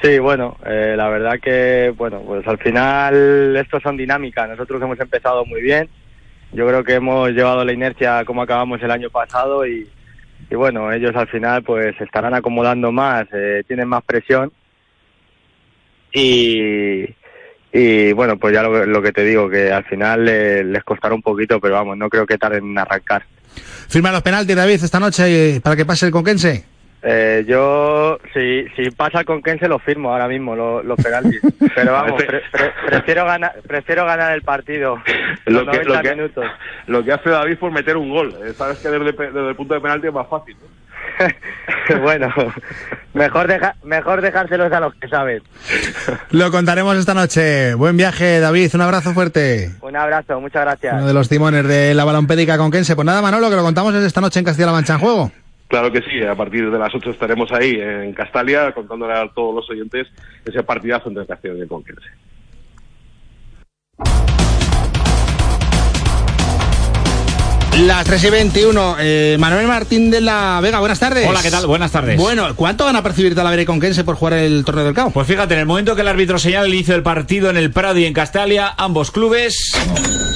Sí, 0.01 0.17
bueno, 0.19 0.55
eh, 0.65 0.93
la 0.95 1.09
verdad 1.09 1.39
que, 1.41 1.93
bueno, 1.97 2.21
pues 2.25 2.47
al 2.47 2.57
final 2.59 3.55
esto 3.57 3.79
son 3.81 3.97
dinámicas. 3.97 4.47
Nosotros 4.47 4.81
hemos 4.81 4.99
empezado 4.99 5.43
muy 5.45 5.61
bien. 5.61 5.89
Yo 6.53 6.65
creo 6.67 6.83
que 6.83 6.93
hemos 6.93 7.31
llevado 7.31 7.65
la 7.65 7.73
inercia 7.73 8.23
como 8.23 8.41
acabamos 8.41 8.81
el 8.81 8.91
año 8.91 9.09
pasado 9.09 9.67
y, 9.67 9.87
y 10.49 10.55
bueno, 10.55 10.91
ellos 10.91 11.15
al 11.15 11.27
final 11.27 11.63
pues 11.63 11.99
estarán 11.99 12.33
acomodando 12.33 12.91
más, 12.91 13.25
eh, 13.33 13.63
tienen 13.67 13.87
más 13.87 14.03
presión 14.03 14.51
y, 16.11 17.05
y 17.71 18.13
bueno, 18.13 18.37
pues 18.37 18.53
ya 18.53 18.63
lo, 18.63 18.85
lo 18.85 19.01
que 19.01 19.11
te 19.11 19.23
digo, 19.23 19.49
que 19.49 19.71
al 19.71 19.85
final 19.85 20.27
eh, 20.27 20.63
les 20.63 20.83
costará 20.83 21.13
un 21.13 21.21
poquito, 21.21 21.59
pero 21.59 21.75
vamos, 21.75 21.97
no 21.97 22.09
creo 22.09 22.25
que 22.25 22.37
tarden 22.37 22.65
en 22.65 22.77
arrancar. 22.77 23.23
Firma 23.87 24.11
los 24.11 24.21
penaltis, 24.21 24.55
David, 24.55 24.83
esta 24.83 24.99
noche 24.99 25.55
eh, 25.55 25.61
para 25.61 25.75
que 25.75 25.85
pase 25.85 26.05
el 26.05 26.11
conquense. 26.11 26.65
Eh, 27.01 27.45
yo, 27.47 28.19
si, 28.33 28.65
si 28.75 28.91
pasa 28.91 29.23
con 29.23 29.41
Ken, 29.41 29.57
se 29.57 29.69
lo 29.69 29.79
firmo 29.79 30.11
ahora 30.11 30.27
mismo, 30.27 30.55
lo- 30.55 30.83
los 30.83 30.97
penaltis. 31.01 31.39
Pero 31.75 31.93
vamos, 31.93 32.21
pre- 32.21 32.41
pre- 32.51 32.73
prefiero, 32.87 33.25
ganar, 33.25 33.53
prefiero 33.65 34.05
ganar 34.05 34.33
el 34.33 34.41
partido. 34.41 34.97
Lo 35.45 35.63
los 35.63 35.69
que, 35.77 35.83
90 35.85 35.93
lo, 35.95 36.01
que, 36.01 36.15
minutos. 36.15 36.45
lo 36.87 37.03
que 37.03 37.13
hace 37.13 37.29
David 37.29 37.57
por 37.57 37.71
meter 37.71 37.95
un 37.95 38.09
gol. 38.09 38.35
Eh, 38.45 38.53
Sabes 38.53 38.79
que 38.79 38.89
desde, 38.89 39.49
el 39.49 39.55
punto 39.55 39.73
de 39.75 39.79
penalti 39.81 40.07
es 40.07 40.13
más 40.13 40.27
fácil. 40.27 40.57
¿no? 40.61 40.79
bueno, 42.01 42.27
mejor, 43.13 43.47
deja, 43.47 43.75
mejor 43.83 44.21
dejárselos 44.21 44.71
a 44.71 44.79
los 44.81 44.93
que 44.95 45.07
saben. 45.07 45.41
Lo 46.31 46.51
contaremos 46.51 46.97
esta 46.97 47.13
noche. 47.13 47.73
Buen 47.75 47.95
viaje, 47.95 48.39
David, 48.41 48.71
un 48.75 48.81
abrazo 48.81 49.13
fuerte. 49.13 49.71
Un 49.81 49.95
abrazo, 49.95 50.39
muchas 50.41 50.63
gracias. 50.63 50.93
Uno 50.95 51.07
de 51.07 51.13
los 51.13 51.29
timones 51.29 51.65
de 51.65 51.93
la 51.93 52.03
balompédica 52.03 52.57
conquense. 52.57 52.95
Pues 52.95 53.05
nada, 53.05 53.21
Manolo, 53.21 53.49
que 53.49 53.55
lo 53.55 53.63
contamos 53.63 53.95
es 53.95 54.03
esta 54.03 54.19
noche 54.21 54.39
en 54.39 54.45
Castilla-La 54.45 54.73
Mancha 54.73 54.93
en 54.93 54.99
juego. 54.99 55.31
Claro 55.69 55.91
que 55.91 56.01
sí, 56.01 56.19
a 56.23 56.33
partir 56.33 56.71
de 56.71 56.79
las 56.79 56.93
8 56.95 57.11
estaremos 57.11 57.51
ahí 57.51 57.75
en 57.79 58.11
Castalia 58.13 58.71
contándole 58.71 59.13
a 59.13 59.29
todos 59.29 59.53
los 59.53 59.69
oyentes 59.69 60.07
ese 60.43 60.63
partidazo 60.63 61.09
entre 61.09 61.27
Castellón 61.27 61.63
y 61.63 61.67
Conquense. 61.67 62.09
Las 67.77 68.03
3 68.05 68.23
y 68.25 68.29
21. 68.29 68.95
Eh, 68.99 69.37
Manuel 69.39 69.67
Martín 69.67 70.11
de 70.11 70.19
la 70.19 70.59
Vega, 70.61 70.79
buenas 70.79 70.99
tardes. 70.99 71.27
Hola, 71.27 71.41
¿qué 71.41 71.49
tal? 71.49 71.65
Buenas 71.65 71.91
tardes. 71.91 72.17
Bueno, 72.17 72.53
¿cuánto 72.55 72.83
van 72.83 72.95
a 72.97 73.03
percibir 73.03 73.35
Talavera 73.35 73.61
y 73.61 73.65
Conquense 73.65 74.03
por 74.03 74.15
jugar 74.15 74.33
el 74.33 74.65
torneo 74.65 74.83
del 74.83 74.93
CAO? 74.93 75.11
Pues 75.11 75.27
fíjate, 75.27 75.53
en 75.53 75.61
el 75.61 75.65
momento 75.65 75.95
que 75.95 76.01
el 76.01 76.07
árbitro 76.09 76.37
señala 76.39 76.65
el 76.65 76.73
inicio 76.73 76.93
del 76.93 77.03
partido 77.03 77.49
en 77.49 77.55
el 77.57 77.71
Prado 77.71 77.97
y 77.97 78.05
en 78.05 78.13
Castalia, 78.13 78.73
ambos 78.77 79.11
clubes 79.11 79.71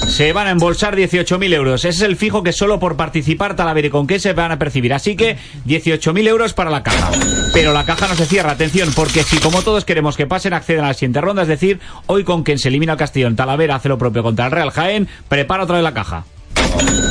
se 0.08 0.32
van 0.32 0.46
a 0.46 0.50
embolsar 0.50 0.96
18.000 0.96 1.52
euros. 1.52 1.84
Ese 1.84 1.88
es 1.98 2.02
el 2.02 2.16
fijo 2.16 2.42
que 2.42 2.52
solo 2.52 2.80
por 2.80 2.96
participar 2.96 3.56
Talavera 3.56 3.88
y 3.88 3.90
Conquense 3.90 4.32
van 4.32 4.52
a 4.52 4.58
percibir. 4.58 4.94
Así 4.94 5.14
que 5.14 5.36
18.000 5.66 6.26
euros 6.26 6.54
para 6.54 6.70
la 6.70 6.82
caja. 6.82 7.10
Pero 7.52 7.74
la 7.74 7.84
caja 7.84 8.08
no 8.08 8.14
se 8.14 8.24
cierra, 8.24 8.52
atención, 8.52 8.90
porque 8.94 9.22
si 9.22 9.36
como 9.38 9.60
todos 9.62 9.84
queremos 9.84 10.16
que 10.16 10.26
pasen, 10.26 10.54
acceden 10.54 10.84
a 10.84 10.88
la 10.88 10.94
siguiente 10.94 11.20
ronda, 11.20 11.42
es 11.42 11.48
decir, 11.48 11.78
hoy 12.06 12.24
Conquense 12.24 12.68
elimina 12.68 12.92
al 12.92 12.98
Castellón, 12.98 13.36
Talavera 13.36 13.74
hace 13.76 13.88
lo 13.90 13.98
propio 13.98 14.22
contra 14.22 14.46
el 14.46 14.50
Real 14.50 14.70
Jaén, 14.70 15.08
prepara 15.28 15.64
otra 15.64 15.76
vez 15.76 15.84
la 15.84 15.94
caja. 15.94 16.24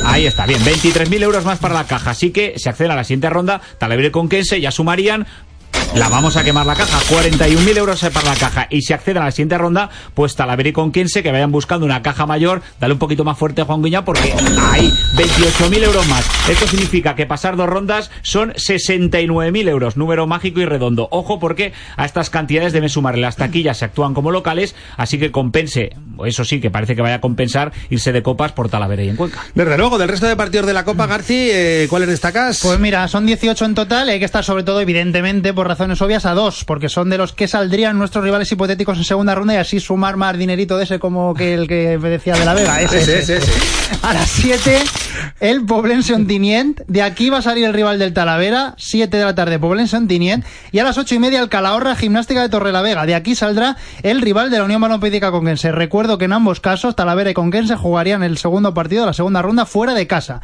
Ahí 0.04 0.26
está, 0.26 0.46
bien, 0.46 0.60
23.000 0.60 1.22
euros 1.22 1.44
más 1.44 1.58
para 1.58 1.74
la 1.74 1.84
caja. 1.84 2.10
Así 2.10 2.30
que 2.30 2.54
se 2.56 2.68
acceden 2.68 2.92
a 2.92 2.96
la 2.96 3.04
siguiente 3.04 3.30
ronda, 3.30 3.60
Talavera 3.78 4.08
y 4.08 4.10
Conquense 4.10 4.60
ya 4.60 4.70
sumarían. 4.70 5.26
La 5.94 6.08
vamos 6.08 6.36
a 6.36 6.42
quemar 6.42 6.66
la 6.66 6.74
caja, 6.74 6.98
41.000 7.14 7.76
euros 7.76 8.00
para 8.12 8.30
la 8.30 8.34
caja. 8.34 8.66
Y 8.68 8.82
si 8.82 8.92
acceden 8.92 9.22
a 9.22 9.26
la 9.26 9.30
siguiente 9.30 9.56
ronda, 9.56 9.90
pues 10.14 10.34
Talavera 10.34 10.68
y 10.68 10.72
Conquense 10.72 11.22
que 11.22 11.30
vayan 11.30 11.52
buscando 11.52 11.86
una 11.86 12.02
caja 12.02 12.26
mayor. 12.26 12.62
Dale 12.80 12.94
un 12.94 12.98
poquito 12.98 13.22
más 13.22 13.38
fuerte 13.38 13.62
a 13.62 13.64
Juan 13.64 13.80
Guiñá 13.80 14.04
porque 14.04 14.32
hay 14.72 14.90
28.000 15.14 15.84
euros 15.84 16.08
más. 16.08 16.28
Esto 16.48 16.66
significa 16.66 17.14
que 17.14 17.26
pasar 17.26 17.56
dos 17.56 17.68
rondas 17.68 18.10
son 18.22 18.52
69.000 18.54 19.68
euros. 19.68 19.96
Número 19.96 20.26
mágico 20.26 20.60
y 20.60 20.64
redondo. 20.64 21.06
Ojo 21.12 21.38
porque 21.38 21.72
a 21.96 22.04
estas 22.04 22.28
cantidades 22.28 22.72
deben 22.72 22.88
sumarle 22.88 23.20
las 23.20 23.36
taquillas, 23.36 23.78
se 23.78 23.84
actúan 23.84 24.14
como 24.14 24.32
locales. 24.32 24.74
Así 24.96 25.20
que 25.20 25.30
compense, 25.30 25.90
eso 26.26 26.44
sí, 26.44 26.60
que 26.60 26.72
parece 26.72 26.96
que 26.96 27.02
vaya 27.02 27.16
a 27.16 27.20
compensar 27.20 27.72
irse 27.88 28.10
de 28.10 28.24
copas 28.24 28.50
por 28.50 28.68
Talavera 28.68 29.04
y 29.04 29.10
en 29.10 29.16
Cuenca. 29.16 29.44
Desde 29.54 29.78
luego, 29.78 29.98
del 29.98 30.08
resto 30.08 30.26
de 30.26 30.34
partidos 30.34 30.66
de 30.66 30.72
la 30.72 30.84
Copa, 30.84 31.06
Garci, 31.06 31.50
eh, 31.52 31.86
¿cuáles 31.88 32.08
destacas? 32.08 32.58
Pues 32.62 32.80
mira, 32.80 33.06
son 33.06 33.26
18 33.26 33.64
en 33.64 33.74
total, 33.76 34.08
hay 34.08 34.18
que 34.18 34.24
estar 34.24 34.42
sobre 34.42 34.64
todo, 34.64 34.80
evidentemente, 34.80 35.54
por 35.54 35.68
razones 35.68 35.83
obvias, 36.00 36.26
a 36.26 36.34
dos, 36.34 36.64
porque 36.64 36.88
son 36.88 37.10
de 37.10 37.18
los 37.18 37.32
que 37.32 37.48
saldrían 37.48 37.98
nuestros 37.98 38.24
rivales 38.24 38.50
hipotéticos 38.50 38.98
en 38.98 39.04
segunda 39.04 39.34
ronda 39.34 39.54
y 39.54 39.56
así 39.58 39.80
sumar 39.80 40.16
más 40.16 40.36
dinerito 40.36 40.76
de 40.76 40.84
ese 40.84 40.98
como 40.98 41.34
que 41.34 41.54
el 41.54 41.68
que 41.68 41.98
me 41.98 42.08
decía 42.08 42.34
de 42.34 42.44
la 42.44 42.54
Vega. 42.54 42.80
Ese, 42.80 42.98
Ese, 42.98 43.18
ese. 43.18 43.36
ese, 43.38 43.52
A 44.02 44.12
las 44.12 44.28
7, 44.28 44.82
el 45.40 45.64
Poblense 45.64 46.14
Ontinient. 46.14 46.80
De 46.86 47.02
aquí 47.02 47.30
va 47.30 47.38
a 47.38 47.42
salir 47.42 47.64
el 47.64 47.72
rival 47.72 47.98
del 47.98 48.12
Talavera, 48.12 48.74
7 48.78 49.16
de 49.16 49.24
la 49.24 49.34
tarde, 49.34 49.58
Poblense 49.58 49.96
Ontinient. 49.96 50.44
Y 50.72 50.78
a 50.78 50.84
las 50.84 50.98
8 50.98 51.14
y 51.14 51.18
media, 51.18 51.40
el 51.40 51.48
Calahorra 51.48 51.96
Gimnástica 51.96 52.42
de 52.42 52.48
Torrelavega. 52.48 53.06
De 53.06 53.14
aquí 53.14 53.34
saldrá 53.34 53.76
el 54.02 54.20
rival 54.20 54.50
de 54.50 54.58
la 54.58 54.64
Unión 54.64 54.80
Balompédica 54.80 55.30
Conquense. 55.30 55.72
Recuerdo 55.72 56.18
que 56.18 56.24
en 56.26 56.32
ambos 56.32 56.60
casos, 56.60 56.96
Talavera 56.96 57.30
y 57.30 57.34
Conquense 57.34 57.76
jugarían 57.76 58.22
el 58.22 58.38
segundo 58.38 58.74
partido 58.74 59.02
de 59.02 59.06
la 59.08 59.12
segunda 59.12 59.42
ronda 59.42 59.66
fuera 59.66 59.94
de 59.94 60.06
casa. 60.06 60.40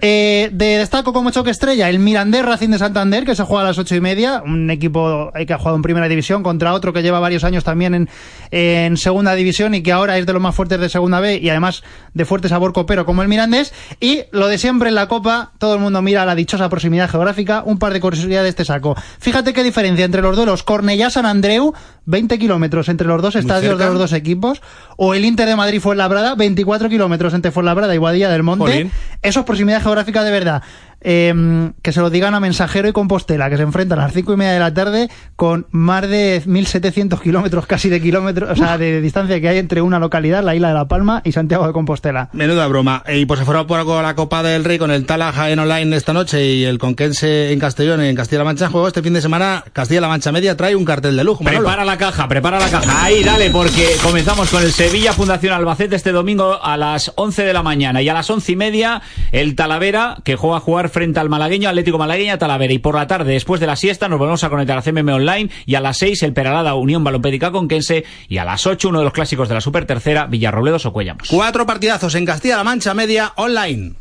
Eh, 0.00 0.50
de 0.52 0.78
destaco 0.78 1.12
como 1.12 1.32
choque 1.32 1.50
estrella 1.50 1.88
el 1.88 1.98
Mirandés 1.98 2.44
Racing 2.44 2.68
de 2.68 2.78
Santander 2.78 3.24
que 3.24 3.34
se 3.34 3.42
juega 3.42 3.62
a 3.62 3.66
las 3.66 3.78
ocho 3.78 3.96
y 3.96 4.00
media. 4.00 4.42
Un 4.44 4.70
equipo 4.70 5.32
eh, 5.34 5.44
que 5.44 5.52
ha 5.52 5.58
jugado 5.58 5.76
en 5.76 5.82
primera 5.82 6.08
división 6.08 6.42
contra 6.42 6.72
otro 6.72 6.92
que 6.92 7.02
lleva 7.02 7.18
varios 7.18 7.42
años 7.42 7.64
también 7.64 7.94
en, 7.94 8.08
en 8.50 8.96
segunda 8.96 9.34
división 9.34 9.74
y 9.74 9.82
que 9.82 9.90
ahora 9.92 10.16
es 10.18 10.26
de 10.26 10.32
los 10.32 10.42
más 10.42 10.54
fuertes 10.54 10.78
de 10.78 10.88
segunda 10.88 11.18
B 11.20 11.38
y 11.42 11.48
además 11.48 11.82
de 12.14 12.24
fuerte 12.24 12.48
sabor 12.48 12.72
copero 12.72 13.04
como 13.04 13.22
el 13.22 13.28
Mirandés. 13.28 13.72
Y 14.00 14.22
lo 14.30 14.46
de 14.46 14.58
siempre 14.58 14.88
en 14.90 14.94
la 14.94 15.08
Copa 15.08 15.52
todo 15.58 15.74
el 15.74 15.80
mundo 15.80 16.00
mira 16.00 16.24
la 16.24 16.34
dichosa 16.34 16.68
proximidad 16.68 17.10
geográfica. 17.10 17.62
Un 17.64 17.78
par 17.78 17.92
de 17.92 18.00
curiosidades 18.00 18.54
te 18.54 18.64
saco. 18.64 18.94
Fíjate 19.18 19.52
qué 19.52 19.64
diferencia 19.64 20.04
entre 20.04 20.22
los 20.22 20.36
duelos 20.36 20.62
Cornellá 20.62 21.10
San 21.10 21.26
Andreu 21.26 21.74
20 22.08 22.38
kilómetros 22.38 22.88
entre 22.88 23.06
los 23.06 23.20
dos 23.20 23.36
estadios 23.36 23.78
de 23.78 23.84
los 23.84 23.98
dos 23.98 24.14
equipos 24.14 24.62
o 24.96 25.12
el 25.12 25.26
Inter 25.26 25.46
de 25.46 25.56
Madrid 25.56 25.78
Fuenlabrada 25.78 26.34
24 26.34 26.88
kilómetros 26.88 27.34
entre 27.34 27.50
Fuenlabrada 27.50 27.94
y 27.94 27.98
Guadilla 27.98 28.30
del 28.30 28.42
Monte 28.42 28.64
Jolín. 28.64 28.90
eso 29.20 29.40
es 29.40 29.46
proximidad 29.46 29.82
geográfica 29.82 30.24
de 30.24 30.30
verdad. 30.30 30.62
Eh, 31.00 31.72
que 31.82 31.92
se 31.92 32.00
lo 32.00 32.10
digan 32.10 32.34
a 32.34 32.40
Mensajero 32.40 32.88
y 32.88 32.92
Compostela, 32.92 33.50
que 33.50 33.56
se 33.56 33.62
enfrentan 33.62 33.98
a 34.00 34.02
las 34.02 34.12
cinco 34.12 34.32
y 34.32 34.36
media 34.36 34.52
de 34.52 34.58
la 34.58 34.74
tarde 34.74 35.08
con 35.36 35.66
más 35.70 36.08
de 36.08 36.42
1.700 36.44 37.20
kilómetros, 37.20 37.66
casi 37.66 37.88
de 37.88 38.00
kilómetros, 38.00 38.50
o 38.50 38.56
sea, 38.56 38.78
de 38.78 39.00
distancia 39.00 39.40
que 39.40 39.48
hay 39.48 39.58
entre 39.58 39.80
una 39.82 39.98
localidad, 39.98 40.42
la 40.42 40.54
isla 40.54 40.68
de 40.68 40.74
La 40.74 40.88
Palma, 40.88 41.22
y 41.24 41.32
Santiago 41.32 41.66
de 41.66 41.72
Compostela. 41.72 42.30
Menuda 42.32 42.66
broma. 42.66 43.02
Y 43.08 43.26
pues 43.26 43.38
se 43.38 43.46
fueron 43.46 43.66
por 43.66 43.78
algo 43.78 44.00
la 44.02 44.14
Copa 44.14 44.42
del 44.42 44.64
Rey 44.64 44.78
con 44.78 44.90
el 44.90 45.06
Tala 45.06 45.32
Jaén 45.32 45.58
Online 45.58 45.96
esta 45.96 46.12
noche 46.12 46.44
y 46.44 46.64
el 46.64 46.78
Conquense 46.78 47.52
en 47.52 47.58
Castellón, 47.58 48.00
en 48.00 48.16
Castilla-La 48.16 48.44
Mancha 48.44 48.68
juego. 48.68 48.88
Este 48.88 49.02
fin 49.02 49.12
de 49.12 49.20
semana, 49.20 49.64
Castilla-La 49.72 50.08
Mancha 50.08 50.32
Media 50.32 50.56
trae 50.56 50.74
un 50.74 50.84
cartel 50.84 51.16
de 51.16 51.24
lujo. 51.24 51.44
Manolo. 51.44 51.64
Prepara 51.64 51.84
la 51.84 51.96
caja, 51.96 52.28
prepara 52.28 52.58
la 52.58 52.68
caja. 52.68 53.04
Ahí, 53.04 53.22
dale, 53.22 53.50
porque 53.50 53.86
comenzamos 54.02 54.50
con 54.50 54.62
el 54.62 54.72
Sevilla 54.72 55.12
Fundación 55.12 55.52
Albacete 55.52 55.96
este 55.96 56.12
domingo 56.12 56.62
a 56.62 56.76
las 56.76 57.12
11 57.14 57.44
de 57.44 57.52
la 57.52 57.62
mañana. 57.62 58.02
Y 58.02 58.08
a 58.08 58.14
las 58.14 58.28
once 58.30 58.52
y 58.52 58.56
media, 58.56 59.02
el 59.32 59.54
Talavera, 59.54 60.18
que 60.24 60.36
juega 60.36 60.56
a 60.58 60.60
jugar 60.60 60.87
frente 60.88 61.20
al 61.20 61.28
malagueño, 61.28 61.68
Atlético 61.68 61.98
Malagueña, 61.98 62.38
Talavera. 62.38 62.72
Y 62.72 62.78
por 62.78 62.94
la 62.94 63.06
tarde, 63.06 63.32
después 63.32 63.60
de 63.60 63.66
la 63.66 63.76
siesta, 63.76 64.08
nos 64.08 64.18
volvemos 64.18 64.44
a 64.44 64.50
conectar 64.50 64.78
a 64.78 64.82
CMM 64.82 65.08
Online. 65.08 65.50
Y 65.66 65.74
a 65.74 65.80
las 65.80 65.98
6, 65.98 66.22
el 66.22 66.32
Peralada 66.32 66.74
Unión 66.74 67.04
Balompédica 67.04 67.50
Conquense. 67.50 68.04
Y 68.28 68.38
a 68.38 68.44
las 68.44 68.66
8, 68.66 68.88
uno 68.88 68.98
de 68.98 69.04
los 69.04 69.12
clásicos 69.12 69.48
de 69.48 69.54
la 69.54 69.60
Super 69.60 69.86
Tercera, 69.86 70.26
Villarrobledo 70.26 70.78
Socuellamos. 70.78 71.28
Cuatro 71.28 71.66
partidazos 71.66 72.14
en 72.14 72.24
Castilla-La 72.24 72.64
Mancha 72.64 72.94
Media 72.94 73.32
Online. 73.36 73.94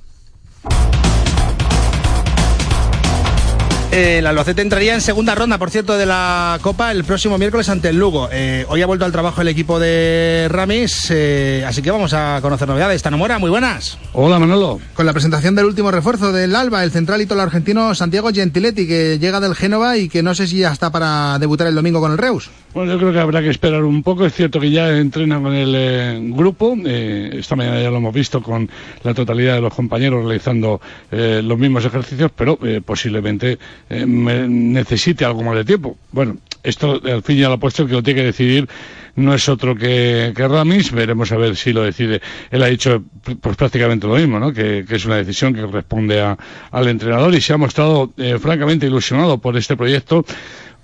Eh, 3.91 4.17
el 4.19 4.28
Albacete 4.28 4.62
entraría 4.62 4.93
en 4.93 5.02
segunda 5.02 5.34
ronda, 5.34 5.58
por 5.58 5.71
cierto, 5.71 5.97
de 5.97 6.06
la 6.06 6.60
Copa 6.62 6.91
el 6.91 7.06
próximo 7.06 7.38
miércoles 7.38 7.69
ante 7.69 7.89
el 7.89 7.97
Lugo. 7.97 8.28
Eh, 8.32 8.65
hoy 8.67 8.82
ha 8.82 8.86
vuelto 8.86 9.06
al 9.06 9.13
trabajo 9.13 9.41
el 9.41 9.47
equipo 9.47 9.80
de 9.80 10.47
Ramis, 10.50 11.08
eh, 11.10 11.63
así 11.65 11.82
que 11.82 11.89
vamos 11.89 12.13
a 12.13 12.39
conocer 12.41 12.67
novedades. 12.67 13.02
Tanomora, 13.02 13.39
muy 13.39 13.50
buenas. 13.50 13.97
Hola, 14.12 14.39
Manolo. 14.39 14.82
Con 14.93 15.06
la 15.06 15.13
presentación 15.13 15.56
del 15.56 15.65
último 15.65 15.89
refuerzo 15.89 16.34
del 16.34 16.56
Alba, 16.56 16.84
el 16.84 16.91
central 16.91 17.21
ítalo 17.21 17.41
argentino 17.41 17.95
Santiago 17.95 18.30
Gentiletti, 18.34 18.88
que 18.88 19.19
llega 19.19 19.39
del 19.39 19.56
Génova 19.56 19.97
y 19.97 20.10
que 20.10 20.21
no 20.21 20.36
sé 20.36 20.47
si 20.47 20.58
ya 20.58 20.73
está 20.73 20.91
para 20.91 21.39
debutar 21.39 21.67
el 21.67 21.76
domingo 21.76 22.02
con 22.02 22.12
el 22.12 22.17
Reus. 22.17 22.50
Bueno, 22.77 22.91
yo 22.93 22.99
creo 22.99 23.11
que 23.11 23.19
habrá 23.19 23.41
que 23.41 23.49
esperar 23.49 23.83
un 23.83 24.03
poco. 24.03 24.23
Es 24.23 24.35
cierto 24.35 24.59
que 24.59 24.69
ya 24.69 24.95
entrena 24.95 25.41
con 25.41 25.51
el 25.55 25.73
eh, 25.75 26.19
grupo. 26.21 26.77
Eh, 26.85 27.31
esta 27.39 27.55
mañana 27.55 27.81
ya 27.81 27.89
lo 27.89 27.97
hemos 27.97 28.13
visto 28.13 28.39
con 28.43 28.69
la 29.01 29.15
totalidad 29.15 29.55
de 29.55 29.61
los 29.61 29.73
compañeros 29.73 30.23
realizando 30.23 30.79
eh, 31.11 31.41
los 31.43 31.57
mismos 31.57 31.85
ejercicios, 31.85 32.29
pero 32.35 32.59
eh, 32.61 32.79
posiblemente 32.85 33.57
me- 33.89 34.47
necesite 34.47 35.25
algo 35.25 35.41
más 35.41 35.55
de 35.55 35.65
tiempo. 35.65 35.97
Bueno, 36.11 36.37
esto 36.61 37.01
al 37.03 37.23
fin 37.23 37.37
y 37.39 37.43
al 37.43 37.57
puesto 37.57 37.81
el 37.81 37.87
que 37.89 37.95
lo 37.95 38.03
tiene 38.03 38.19
que 38.19 38.25
decidir 38.27 38.69
no 39.15 39.33
es 39.33 39.49
otro 39.49 39.75
que, 39.75 40.31
Ramis. 40.35 40.91
Veremos 40.91 41.31
a 41.31 41.37
ver 41.37 41.55
si 41.55 41.73
lo 41.73 41.81
decide. 41.81 42.21
Él 42.51 42.61
ha 42.61 42.67
dicho 42.67 43.03
pues 43.41 43.57
prácticamente 43.57 44.05
lo 44.05 44.13
mismo, 44.13 44.39
¿no? 44.39 44.53
Que, 44.53 44.85
que 44.87 44.97
es 44.97 45.05
una 45.05 45.15
decisión 45.15 45.51
que 45.55 45.61
corresponde 45.61 46.21
a- 46.21 46.37
al 46.69 46.87
entrenador 46.89 47.33
y 47.33 47.41
se 47.41 47.53
ha 47.53 47.57
mostrado 47.57 48.13
eh, 48.17 48.37
francamente 48.39 48.85
ilusionado 48.85 49.39
por 49.39 49.57
este 49.57 49.75
proyecto. 49.75 50.23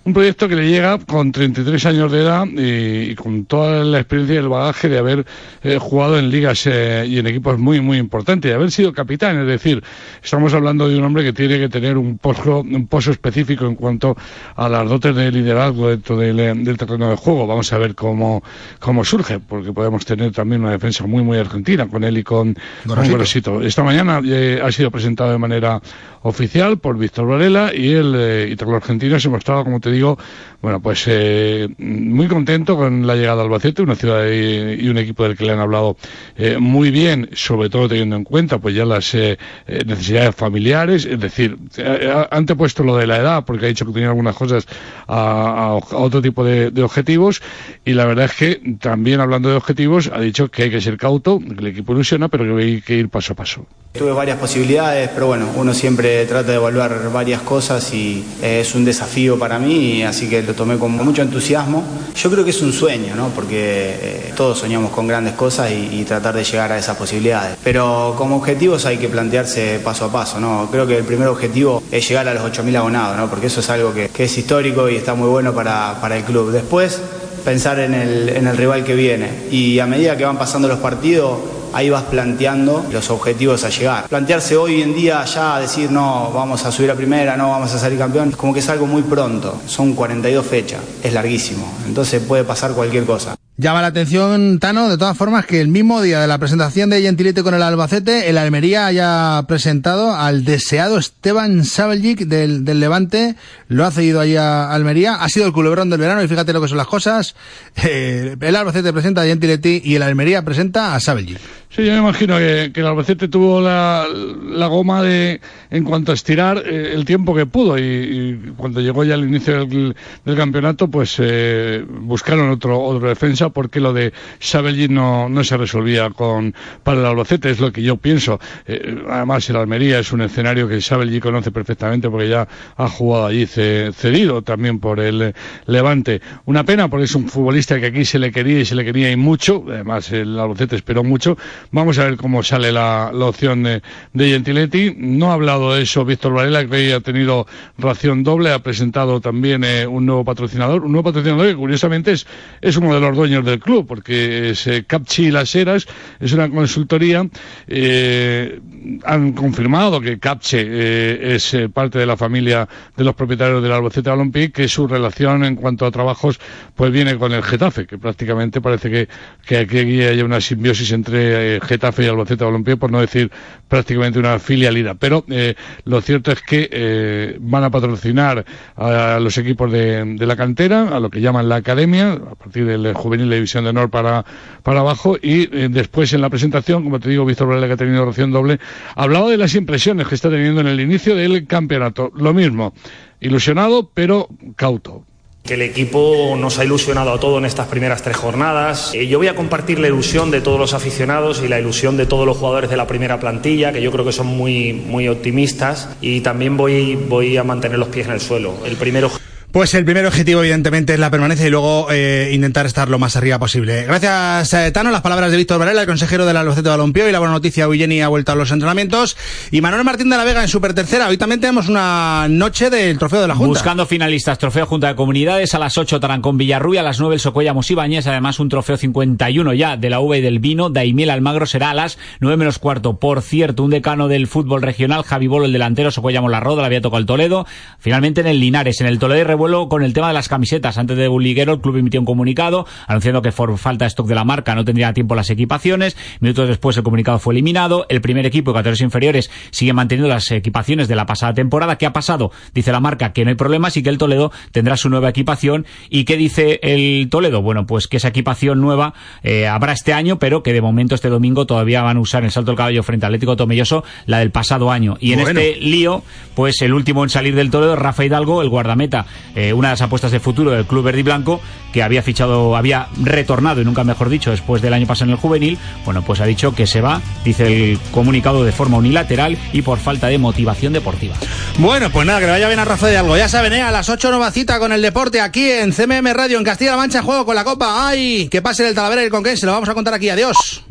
Un 0.05 0.11
proyecto 0.11 0.49
que 0.49 0.55
le 0.55 0.67
llega 0.67 0.97
con 0.97 1.31
33 1.31 1.85
años 1.85 2.11
de 2.11 2.21
edad 2.21 2.45
y, 2.45 3.11
y 3.11 3.15
con 3.15 3.45
toda 3.45 3.85
la 3.85 3.99
experiencia 3.99 4.35
y 4.35 4.37
el 4.39 4.49
bagaje 4.49 4.89
de 4.89 4.97
haber 4.97 5.25
eh, 5.63 5.77
jugado 5.79 6.19
en 6.19 6.29
ligas 6.29 6.67
eh, 6.67 7.05
y 7.07 7.19
en 7.19 7.27
equipos 7.27 7.57
muy, 7.57 7.79
muy 7.79 7.99
importantes, 7.99 8.51
y 8.51 8.53
haber 8.53 8.69
sido 8.69 8.91
capitán. 8.91 9.39
Es 9.39 9.47
decir, 9.47 9.81
estamos 10.21 10.53
hablando 10.53 10.89
de 10.89 10.97
un 10.97 11.05
hombre 11.05 11.23
que 11.23 11.31
tiene 11.31 11.57
que 11.57 11.69
tener 11.69 11.97
un 11.97 12.17
pozo, 12.17 12.59
un 12.59 12.87
pozo 12.87 13.11
específico 13.11 13.65
en 13.65 13.75
cuanto 13.75 14.17
a 14.57 14.67
las 14.67 14.89
dotes 14.89 15.15
de 15.15 15.31
liderazgo 15.31 15.87
dentro 15.87 16.17
del, 16.17 16.37
eh, 16.37 16.53
del 16.53 16.77
terreno 16.77 17.09
de 17.09 17.15
juego. 17.15 17.47
Vamos 17.47 17.71
a 17.71 17.77
ver 17.77 17.95
cómo, 17.95 18.43
cómo 18.79 19.05
surge, 19.05 19.39
porque 19.39 19.71
podemos 19.71 20.05
tener 20.05 20.33
también 20.33 20.63
una 20.63 20.71
defensa 20.71 21.07
muy, 21.07 21.23
muy 21.23 21.37
argentina 21.37 21.87
con 21.87 22.03
él 22.03 22.17
y 22.17 22.23
con 22.23 22.57
Gorosito. 22.83 23.61
Esta 23.61 23.83
mañana 23.83 24.21
eh, 24.25 24.59
ha 24.61 24.69
sido 24.69 24.91
presentado 24.91 25.31
de 25.31 25.37
manera 25.37 25.81
oficial 26.23 26.77
por 26.77 26.97
Víctor 26.97 27.27
Varela 27.27 27.71
y 27.73 27.93
el 27.93 28.13
eh, 28.17 28.49
ítalo 28.51 28.75
argentino 28.75 29.17
se 29.17 29.29
mostraba, 29.29 29.63
como 29.63 29.79
te 29.79 29.92
digo, 29.93 30.17
bueno, 30.61 30.79
pues 30.81 31.03
eh, 31.07 31.67
muy 31.77 32.27
contento 32.27 32.75
con 32.77 33.05
la 33.05 33.15
llegada 33.15 33.41
a 33.41 33.45
Albacete, 33.45 33.81
una 33.81 33.95
ciudad 33.95 34.25
y, 34.29 34.87
un 34.87 34.97
equipo 34.97 35.23
del 35.23 35.35
que 35.37 35.45
le 35.45 35.51
han 35.53 35.59
hablado 35.59 35.97
eh, 36.37 36.57
muy 36.59 36.89
bien, 36.91 37.29
sobre 37.33 37.69
todo 37.69 37.87
teniendo 37.89 38.15
en 38.15 38.23
cuenta 38.23 38.57
pues 38.59 38.73
ya 38.75 38.85
las 38.85 39.13
eh, 39.15 39.37
eh, 39.67 39.83
necesidades 39.85 40.33
familiares, 40.35 41.05
es 41.05 41.19
decir, 41.19 41.57
eh, 41.77 42.11
ha- 42.13 42.27
han 42.35 42.45
puesto 42.45 42.83
lo 42.83 42.95
de 42.97 43.07
la 43.07 43.17
edad 43.17 43.43
porque 43.45 43.65
ha 43.65 43.69
dicho 43.69 43.85
que 43.85 43.91
tenía 43.93 44.09
algunas 44.09 44.35
cosas 44.35 44.65
a, 45.07 45.79
a- 45.81 45.95
otro 45.97 46.21
tipo 46.21 46.43
de, 46.45 46.71
de 46.71 46.83
objetivos 46.83 47.41
y 47.85 47.93
la 47.93 48.05
verdad 48.05 48.25
es 48.25 48.33
que 48.33 48.75
también 48.79 49.19
hablando 49.19 49.49
de 49.49 49.55
objetivos 49.55 50.09
ha 50.13 50.19
dicho 50.19 50.49
que 50.49 50.63
hay 50.63 50.69
que 50.71 50.81
ser 50.81 50.97
cauto, 50.97 51.39
que 51.39 51.53
el 51.59 51.67
equipo 51.67 51.93
ilusiona, 51.93 52.27
pero 52.29 52.55
que 52.55 52.63
hay 52.63 52.81
que 52.81 52.95
ir 52.95 53.09
paso 53.09 53.33
a 53.33 53.35
paso. 53.35 53.65
Tuve 53.93 54.11
varias 54.11 54.39
posibilidades, 54.39 55.09
pero 55.13 55.27
bueno, 55.27 55.47
uno 55.55 55.71
siempre 55.73 56.25
trata 56.25 56.49
de 56.51 56.55
evaluar 56.55 57.11
varias 57.13 57.41
cosas 57.41 57.93
y 57.93 58.23
es 58.41 58.73
un 58.73 58.85
desafío 58.85 59.37
para 59.37 59.59
mí, 59.59 59.82
así 60.05 60.29
que 60.29 60.41
lo 60.41 60.53
tomé 60.53 60.77
con 60.77 60.91
mucho 60.91 61.21
entusiasmo. 61.21 61.83
Yo 62.15 62.31
creo 62.31 62.43
que 62.43 62.51
es 62.51 62.61
un 62.61 62.73
sueño, 62.73 63.15
¿no? 63.15 63.29
Porque 63.29 63.97
eh, 64.01 64.33
todos 64.35 64.59
soñamos 64.59 64.91
con 64.91 65.07
grandes 65.07 65.33
cosas 65.33 65.71
y, 65.71 66.03
tratar 66.03 66.35
de 66.35 66.43
llegar 66.43 66.71
a 66.71 66.77
esas 66.77 66.97
posibilidades. 66.97 67.57
Pero 67.63 68.13
como 68.17 68.35
objetivos 68.35 68.85
hay 68.85 68.97
que 68.97 69.07
plantearse 69.07 69.79
paso 69.83 70.05
a 70.05 70.11
paso, 70.11 70.39
¿no? 70.39 70.67
Creo 70.69 70.85
que 70.85 70.97
el 70.97 71.05
primer 71.05 71.27
objetivo 71.27 71.81
es 71.91 72.07
llegar 72.07 72.27
a 72.27 72.33
los 72.33 72.43
8.000 72.43 72.75
abonados, 72.77 73.17
¿no? 73.17 73.29
Porque 73.29 73.47
eso 73.47 73.61
es 73.61 73.69
algo 73.69 73.93
que, 73.93 74.09
es 74.17 74.37
histórico 74.37 74.89
y 74.89 74.95
está 74.97 75.13
muy 75.13 75.29
bueno 75.29 75.53
para, 75.53 76.15
el 76.15 76.23
club. 76.23 76.51
Después, 76.51 77.01
pensar 77.45 77.79
en 77.79 77.93
el 77.93 78.57
rival 78.57 78.83
que 78.83 78.95
viene. 78.95 79.29
Y 79.49 79.79
a 79.79 79.85
medida 79.85 80.17
que 80.17 80.25
van 80.25 80.37
pasando 80.37 80.67
los 80.67 80.79
partidos, 80.79 81.37
ahí 81.73 81.89
vas 81.89 82.03
planteando 82.03 82.85
los 82.91 83.09
objetivos 83.09 83.63
a 83.63 83.69
llegar. 83.69 84.07
Plantearse 84.07 84.55
hoy 84.55 84.81
en 84.81 84.95
día 84.95 85.25
ya, 85.25 85.59
decir 85.59 85.91
no, 85.91 86.31
vamos 86.33 86.65
a 86.65 86.71
subir 86.71 86.91
a 86.91 86.95
primera, 86.95 87.35
no, 87.35 87.49
vamos 87.49 87.73
a 87.73 87.79
salir 87.79 87.97
campeón, 87.97 88.29
es 88.29 88.35
como 88.35 88.53
que 88.53 88.59
es 88.59 88.69
algo 88.69 88.87
muy 88.87 89.01
pronto. 89.01 89.61
Son 89.67 89.93
42 89.93 90.45
fechas, 90.45 90.81
es 91.03 91.13
larguísimo. 91.13 91.71
Entonces 91.85 92.21
puede 92.21 92.43
pasar 92.43 92.71
cualquier 92.73 93.05
cosa. 93.05 93.35
Llama 93.55 93.81
la 93.83 93.87
atención, 93.87 94.57
Tano, 94.57 94.89
de 94.89 94.97
todas 94.97 95.15
formas, 95.15 95.45
que 95.45 95.61
el 95.61 95.67
mismo 95.67 96.01
día 96.01 96.19
de 96.19 96.25
la 96.25 96.39
presentación 96.39 96.89
de 96.89 97.03
Gentilete 97.03 97.43
con 97.43 97.53
el 97.53 97.61
Albacete, 97.61 98.27
el 98.27 98.39
Almería 98.39 98.87
haya 98.87 99.43
presentado 99.47 100.15
al 100.15 100.43
deseado 100.43 100.97
Esteban 100.97 101.63
Sabeljic 101.63 102.21
del, 102.21 102.65
del 102.65 102.79
Levante, 102.79 103.35
lo 103.67 103.85
ha 103.85 103.91
cedido 103.91 104.21
ahí 104.21 104.35
a 104.35 104.71
Almería, 104.71 105.13
ha 105.13 105.29
sido 105.29 105.45
el 105.45 105.53
culebrón 105.53 105.91
del 105.91 105.99
verano 105.99 106.23
y 106.23 106.27
fíjate 106.27 106.51
lo 106.51 106.61
que 106.61 106.67
son 106.67 106.79
las 106.79 106.87
cosas, 106.87 107.35
eh, 107.83 108.35
el 108.41 108.55
Albacete 108.55 108.91
presenta 108.91 109.21
a 109.21 109.25
Gentilete 109.25 109.79
y 109.85 109.95
el 109.95 110.01
Almería 110.01 110.43
presenta 110.43 110.95
a 110.95 110.99
Sabeljic. 110.99 111.39
Sí, 111.75 111.83
yo 111.87 111.93
me 111.93 111.97
imagino 111.97 112.37
que, 112.37 112.69
que 112.71 112.81
el 112.81 112.85
Albacete 112.85 113.27
tuvo 113.29 113.59
la, 113.59 114.05
la 114.07 114.67
goma 114.67 115.01
de, 115.01 115.41
en 115.71 115.83
cuanto 115.83 116.11
a 116.11 116.13
estirar 116.13 116.61
eh, 116.67 116.91
el 116.93 117.03
tiempo 117.03 117.33
que 117.33 117.47
pudo 117.47 117.79
y, 117.79 117.81
y 117.81 118.51
cuando 118.55 118.79
llegó 118.79 119.03
ya 119.03 119.15
el 119.15 119.23
inicio 119.23 119.65
del, 119.65 119.95
del 120.23 120.35
campeonato, 120.35 120.87
pues 120.87 121.15
eh, 121.19 121.83
buscaron 121.89 122.51
otro, 122.51 122.79
otro 122.79 123.09
defensa 123.09 123.49
porque 123.49 123.79
lo 123.79 123.91
de 123.91 124.13
Sabelli 124.37 124.87
no, 124.87 125.27
no 125.29 125.43
se 125.43 125.57
resolvía 125.57 126.11
con 126.11 126.53
para 126.83 126.99
el 126.99 127.05
Albacete, 127.07 127.49
es 127.49 127.59
lo 127.59 127.71
que 127.71 127.81
yo 127.81 127.97
pienso. 127.97 128.39
Eh, 128.67 129.03
además, 129.09 129.49
el 129.49 129.55
Almería 129.55 129.97
es 129.97 130.11
un 130.11 130.21
escenario 130.21 130.67
que 130.67 130.79
Sabelli 130.79 131.19
conoce 131.19 131.49
perfectamente 131.49 132.07
porque 132.07 132.29
ya 132.29 132.47
ha 132.77 132.87
jugado 132.87 133.25
allí 133.25 133.47
ce- 133.47 133.91
cedido 133.93 134.43
también 134.43 134.79
por 134.79 134.99
el 134.99 135.33
Levante. 135.65 136.21
Una 136.45 136.63
pena 136.65 136.87
porque 136.87 137.05
es 137.05 137.15
un 137.15 137.27
futbolista 137.29 137.79
que 137.79 137.87
aquí 137.87 138.05
se 138.05 138.19
le 138.19 138.31
quería 138.31 138.59
y 138.59 138.65
se 138.65 138.75
le 138.75 138.85
quería 138.85 139.09
y 139.11 139.15
mucho, 139.15 139.65
además 139.67 140.11
el 140.11 140.37
Albacete 140.37 140.75
esperó 140.75 141.03
mucho. 141.03 141.35
Vamos 141.71 141.97
a 141.97 142.05
ver 142.05 142.17
cómo 142.17 142.43
sale 142.43 142.71
la, 142.71 143.11
la 143.13 143.25
opción 143.25 143.63
de, 143.63 143.81
de 144.13 144.29
Gentiletti. 144.29 144.93
No 144.97 145.31
ha 145.31 145.33
hablado 145.33 145.73
de 145.73 145.83
eso 145.83 146.05
Víctor 146.05 146.33
Varela, 146.33 146.65
que 146.65 146.93
ha 146.93 146.99
tenido 146.99 147.47
ración 147.77 148.23
doble, 148.23 148.51
ha 148.51 148.59
presentado 148.59 149.21
también 149.21 149.63
eh, 149.63 149.87
un 149.87 150.05
nuevo 150.05 150.23
patrocinador, 150.23 150.83
un 150.83 150.91
nuevo 150.91 151.05
patrocinador 151.05 151.47
que 151.47 151.55
curiosamente 151.55 152.11
es, 152.11 152.27
es 152.61 152.77
uno 152.77 152.93
de 152.93 152.99
los 152.99 153.15
dueños 153.15 153.45
del 153.45 153.59
club, 153.59 153.87
porque 153.87 154.51
es 154.51 154.67
eh, 154.67 154.83
Capchi 154.85 155.31
Las 155.31 155.53
Heras, 155.55 155.87
es 156.19 156.33
una 156.33 156.49
consultoría, 156.49 157.27
eh, 157.67 158.59
han 159.05 159.33
confirmado 159.33 160.01
que 160.01 160.19
Capche 160.19 160.61
eh, 160.61 161.35
es 161.35 161.53
eh, 161.53 161.69
parte 161.69 161.99
de 161.99 162.05
la 162.05 162.17
familia 162.17 162.67
de 162.95 163.03
los 163.03 163.15
propietarios 163.15 163.63
del 163.63 163.71
Albacete 163.71 164.09
Balompié, 164.09 164.51
que 164.51 164.67
su 164.67 164.87
relación 164.87 165.43
en 165.45 165.55
cuanto 165.55 165.85
a 165.85 165.91
trabajos 165.91 166.39
pues 166.75 166.91
viene 166.91 167.17
con 167.17 167.31
el 167.31 167.43
Getafe, 167.43 167.85
que 167.85 167.97
prácticamente 167.97 168.61
parece 168.61 168.89
que, 168.89 169.07
que 169.45 169.57
aquí 169.57 170.01
hay 170.01 170.21
una 170.21 170.41
simbiosis 170.41 170.91
entre 170.91 171.52
Getafe 171.61 172.03
y 172.03 172.07
Albacete 172.07 172.43
Balompié, 172.43 172.77
por 172.77 172.91
no 172.91 173.01
decir 173.01 173.31
prácticamente 173.67 174.19
una 174.19 174.39
filialidad. 174.39 174.95
Pero 174.99 175.25
eh, 175.29 175.55
lo 175.85 176.01
cierto 176.01 176.31
es 176.31 176.41
que 176.41 176.69
eh, 176.71 177.37
van 177.39 177.63
a 177.63 177.69
patrocinar 177.69 178.45
a 178.75 179.19
los 179.19 179.37
equipos 179.37 179.71
de, 179.71 180.15
de 180.15 180.25
la 180.25 180.35
cantera, 180.35 180.95
a 180.95 180.99
lo 180.99 181.09
que 181.09 181.21
llaman 181.21 181.49
la 181.49 181.55
academia, 181.55 182.13
a 182.13 182.35
partir 182.35 182.65
del 182.65 182.93
juvenil 182.93 183.29
de 183.29 183.35
división 183.35 183.63
de 183.63 183.71
honor 183.71 183.89
para, 183.89 184.25
para 184.63 184.81
abajo, 184.81 185.17
y 185.21 185.43
eh, 185.55 185.69
después 185.69 186.13
en 186.13 186.21
la 186.21 186.29
presentación, 186.29 186.83
como 186.83 186.99
te 186.99 187.09
digo, 187.09 187.25
Víctor 187.25 187.47
Varela, 187.47 187.67
que 187.67 187.73
ha 187.73 187.77
tenido 187.77 188.05
ración 188.05 188.31
doble, 188.31 188.59
hablaba 188.95 189.29
de 189.29 189.37
las 189.37 189.55
impresiones 189.55 190.07
que 190.07 190.15
está 190.15 190.29
teniendo 190.29 190.61
en 190.61 190.67
el 190.67 190.79
inicio 190.79 191.15
del 191.15 191.45
campeonato. 191.47 192.11
Lo 192.15 192.33
mismo, 192.33 192.73
ilusionado, 193.19 193.89
pero 193.93 194.29
cauto. 194.55 195.05
Que 195.43 195.55
el 195.55 195.61
equipo 195.61 196.37
nos 196.39 196.57
ha 196.57 196.63
ilusionado 196.63 197.11
a 197.11 197.19
todos 197.19 197.39
en 197.39 197.45
estas 197.45 197.67
primeras 197.67 198.01
tres 198.01 198.15
jornadas. 198.15 198.93
Eh, 198.93 199.07
yo 199.07 199.17
voy 199.17 199.27
a 199.27 199.35
compartir 199.35 199.77
la 199.77 199.89
ilusión 199.89 200.31
de 200.31 200.39
todos 200.39 200.57
los 200.57 200.73
aficionados 200.73 201.41
y 201.43 201.49
la 201.49 201.59
ilusión 201.59 201.97
de 201.97 202.05
todos 202.05 202.25
los 202.25 202.37
jugadores 202.37 202.69
de 202.69 202.77
la 202.77 202.87
primera 202.87 203.19
plantilla, 203.19 203.73
que 203.73 203.81
yo 203.81 203.91
creo 203.91 204.05
que 204.05 204.13
son 204.13 204.27
muy, 204.27 204.71
muy 204.71 205.09
optimistas. 205.09 205.89
Y 205.99 206.21
también 206.21 206.55
voy, 206.55 206.95
voy 206.95 207.35
a 207.35 207.43
mantener 207.43 207.77
los 207.77 207.89
pies 207.89 208.07
en 208.07 208.13
el 208.13 208.21
suelo. 208.21 208.55
El 208.65 208.77
primero. 208.77 209.11
Pues 209.53 209.75
el 209.75 209.85
primer 209.85 210.03
objetivo, 210.07 210.39
evidentemente, 210.39 210.95
es 210.95 210.99
la 210.99 211.11
permanencia 211.11 211.45
y 211.45 211.51
luego 211.51 211.85
eh, 211.91 212.31
intentar 212.33 212.65
estar 212.65 212.89
lo 212.89 212.97
más 212.97 213.15
arriba 213.15 213.37
posible. 213.37 213.83
Gracias, 213.85 214.51
eh, 214.55 214.71
Tano. 214.71 214.89
Las 214.89 215.01
palabras 215.01 215.29
de 215.29 215.37
Víctor 215.37 215.59
Varela, 215.59 215.81
el 215.81 215.87
consejero 215.87 216.25
del 216.25 216.37
Albacete 216.37 216.63
de 216.63 216.69
Balompié, 216.71 217.07
y 217.07 217.11
la 217.11 217.19
buena 217.19 217.35
noticia, 217.35 217.65
Eugeni 217.65 218.01
ha 218.01 218.07
vuelto 218.07 218.31
a 218.31 218.35
los 218.35 218.49
entrenamientos. 218.49 219.15
Y 219.51 219.61
Manuel 219.61 219.83
Martín 219.83 220.09
de 220.09 220.17
la 220.17 220.23
Vega 220.23 220.41
en 220.41 220.47
Super 220.47 220.73
Tercera. 220.73 221.07
Hoy 221.07 221.19
también 221.19 221.39
tenemos 221.39 221.69
una 221.69 222.25
noche 222.31 222.71
del 222.71 222.97
Trofeo 222.97 223.21
de 223.21 223.27
la 223.27 223.35
Junta. 223.35 223.49
Buscando 223.49 223.85
finalistas, 223.85 224.39
Trofeo 224.39 224.65
Junta 224.65 224.87
de 224.87 224.95
Comunidades, 224.95 225.53
a 225.53 225.59
las 225.59 225.77
8 225.77 225.99
Tarancón 225.99 226.35
Villarrubia, 226.35 226.81
a 226.81 226.83
las 226.83 226.99
9 226.99 227.13
el 227.13 227.21
Socoya 227.21 227.53
Mosibáñez, 227.53 228.07
además 228.07 228.39
un 228.39 228.49
Trofeo 228.49 228.77
51 228.77 229.53
ya 229.53 229.77
de 229.77 229.89
la 229.91 229.99
uva 229.99 230.17
y 230.17 230.21
del 230.21 230.39
vino, 230.39 230.71
Daimiel 230.71 231.11
Almagro 231.11 231.45
será 231.45 231.69
a 231.69 231.73
las 231.75 231.99
9 232.21 232.37
menos 232.37 232.57
cuarto. 232.57 232.97
Por 232.97 233.21
cierto, 233.21 233.61
un 233.61 233.69
decano 233.69 234.07
del 234.07 234.25
fútbol 234.25 234.63
regional, 234.63 235.03
Javi 235.03 235.27
Bolo, 235.27 235.45
el 235.45 235.53
delantero, 235.53 235.91
Socoya 235.91 236.21
Molarroda, 236.21 236.63
le 236.63 236.65
había 236.65 236.81
tocado 236.81 237.01
el 237.01 237.05
Toledo. 237.05 237.45
Finalmente 237.77 238.21
en 238.21 238.25
el 238.25 238.39
Linares, 238.39 238.81
en 238.81 238.87
el 238.87 238.97
Toledo 238.97 239.21
y 239.21 239.23
revuelo 239.43 239.67
con 239.67 239.83
el 239.83 239.91
tema 239.93 240.07
de 240.07 240.13
las 240.13 240.29
camisetas. 240.29 240.77
Antes 240.77 240.95
de 240.95 241.07
Buliguero, 241.09 241.53
el 241.53 241.59
club 241.59 241.75
emitió 241.75 241.99
un 241.99 242.05
comunicado 242.05 242.65
anunciando 242.87 243.21
que 243.21 243.31
por 243.33 243.57
falta 243.57 243.83
de 243.83 243.89
stock 243.89 244.07
de 244.07 244.15
la 244.15 244.23
marca 244.23 244.55
no 244.55 244.63
tendría 244.63 244.93
tiempo 244.93 245.15
las 245.15 245.29
equipaciones. 245.29 245.97
Minutos 246.21 246.47
después 246.47 246.77
el 246.77 246.83
comunicado 246.83 247.19
fue 247.19 247.33
eliminado. 247.33 247.85
El 247.89 247.99
primer 247.99 248.25
equipo 248.25 248.51
de 248.51 248.59
categorías 248.59 248.79
inferiores 248.81 249.29
sigue 249.51 249.73
manteniendo 249.73 250.07
las 250.07 250.31
equipaciones 250.31 250.87
de 250.87 250.95
la 250.95 251.05
pasada 251.05 251.33
temporada. 251.33 251.77
¿Qué 251.77 251.85
ha 251.85 251.91
pasado? 251.91 252.31
Dice 252.53 252.71
la 252.71 252.79
marca 252.79 253.11
que 253.11 253.25
no 253.25 253.29
hay 253.31 253.35
problemas 253.35 253.75
y 253.75 253.83
que 253.83 253.89
el 253.89 253.97
Toledo 253.97 254.31
tendrá 254.53 254.77
su 254.77 254.89
nueva 254.89 255.09
equipación. 255.09 255.65
¿Y 255.89 256.05
qué 256.05 256.15
dice 256.15 256.61
el 256.63 257.09
Toledo? 257.09 257.41
Bueno, 257.41 257.65
pues 257.67 257.87
que 257.89 257.97
esa 257.97 258.07
equipación 258.07 258.61
nueva 258.61 258.93
eh, 259.23 259.47
habrá 259.47 259.73
este 259.73 259.91
año, 259.91 260.19
pero 260.19 260.41
que 260.41 260.53
de 260.53 260.61
momento 260.61 260.95
este 260.95 261.09
domingo 261.09 261.45
todavía 261.45 261.81
van 261.81 261.97
a 261.97 261.99
usar 261.99 262.23
en 262.23 262.31
Salto 262.31 262.51
del 262.51 262.57
Caballo 262.57 262.81
frente 262.83 263.05
al 263.05 263.11
Atlético 263.11 263.35
Tomelloso 263.35 263.83
la 264.05 264.19
del 264.19 264.31
pasado 264.31 264.71
año. 264.71 264.95
Y 265.01 265.11
en 265.11 265.19
Bueno. 265.21 265.39
este 265.41 265.59
lío, 265.59 266.01
pues 266.33 266.61
el 266.61 266.73
último 266.73 267.03
en 267.03 267.09
salir 267.09 267.35
del 267.35 267.51
Toledo, 267.51 267.75
Rafa 267.75 268.05
Hidalgo, 268.05 268.41
el 268.41 268.47
guardameta, 268.47 269.05
eh, 269.35 269.53
una 269.53 269.69
de 269.69 269.73
las 269.73 269.81
apuestas 269.81 270.11
de 270.11 270.19
futuro 270.19 270.51
del 270.51 270.65
club 270.65 270.83
verde 270.83 270.99
y 270.99 271.03
blanco, 271.03 271.41
que 271.71 271.83
había 271.83 272.03
fichado, 272.03 272.55
había 272.55 272.87
retornado, 273.01 273.61
y 273.61 273.65
nunca 273.65 273.83
mejor 273.83 274.09
dicho, 274.09 274.31
después 274.31 274.61
del 274.61 274.73
año 274.73 274.85
pasado 274.85 275.05
en 275.05 275.11
el 275.11 275.17
juvenil, 275.17 275.57
bueno, 275.85 276.01
pues 276.03 276.21
ha 276.21 276.25
dicho 276.25 276.53
que 276.53 276.67
se 276.67 276.81
va, 276.81 277.01
dice 277.23 277.71
el 277.71 277.79
comunicado 277.91 278.43
de 278.43 278.51
forma 278.51 278.77
unilateral 278.77 279.37
y 279.51 279.61
por 279.61 279.79
falta 279.79 280.07
de 280.07 280.17
motivación 280.17 280.73
deportiva. 280.73 281.15
Bueno, 281.57 281.89
pues 281.89 282.05
nada, 282.05 282.19
que 282.19 282.25
vaya 282.27 282.47
bien 282.47 282.59
a 282.59 282.65
Rafa 282.65 282.87
de 282.87 282.97
algo. 282.97 283.17
Ya 283.17 283.29
saben, 283.29 283.53
¿eh? 283.53 283.61
a 283.61 283.71
las 283.71 283.89
8 283.89 284.09
nueva 284.09 284.31
cita 284.31 284.59
con 284.59 284.71
el 284.71 284.81
deporte 284.81 285.21
aquí 285.21 285.49
en 285.49 285.71
CMM 285.71 286.13
Radio, 286.13 286.37
en 286.37 286.43
Castilla-La 286.43 286.77
Mancha, 286.77 287.01
juego 287.01 287.25
con 287.25 287.35
la 287.35 287.43
Copa. 287.43 287.87
¡Ay! 287.87 288.27
Que 288.29 288.41
pase 288.41 288.67
el 288.67 288.75
Talavera 288.75 289.01
y 289.01 289.05
el 289.05 289.11
Conquense, 289.11 289.45
lo 289.45 289.53
vamos 289.53 289.69
a 289.69 289.73
contar 289.73 289.93
aquí. 289.93 290.09
Adiós. 290.09 290.63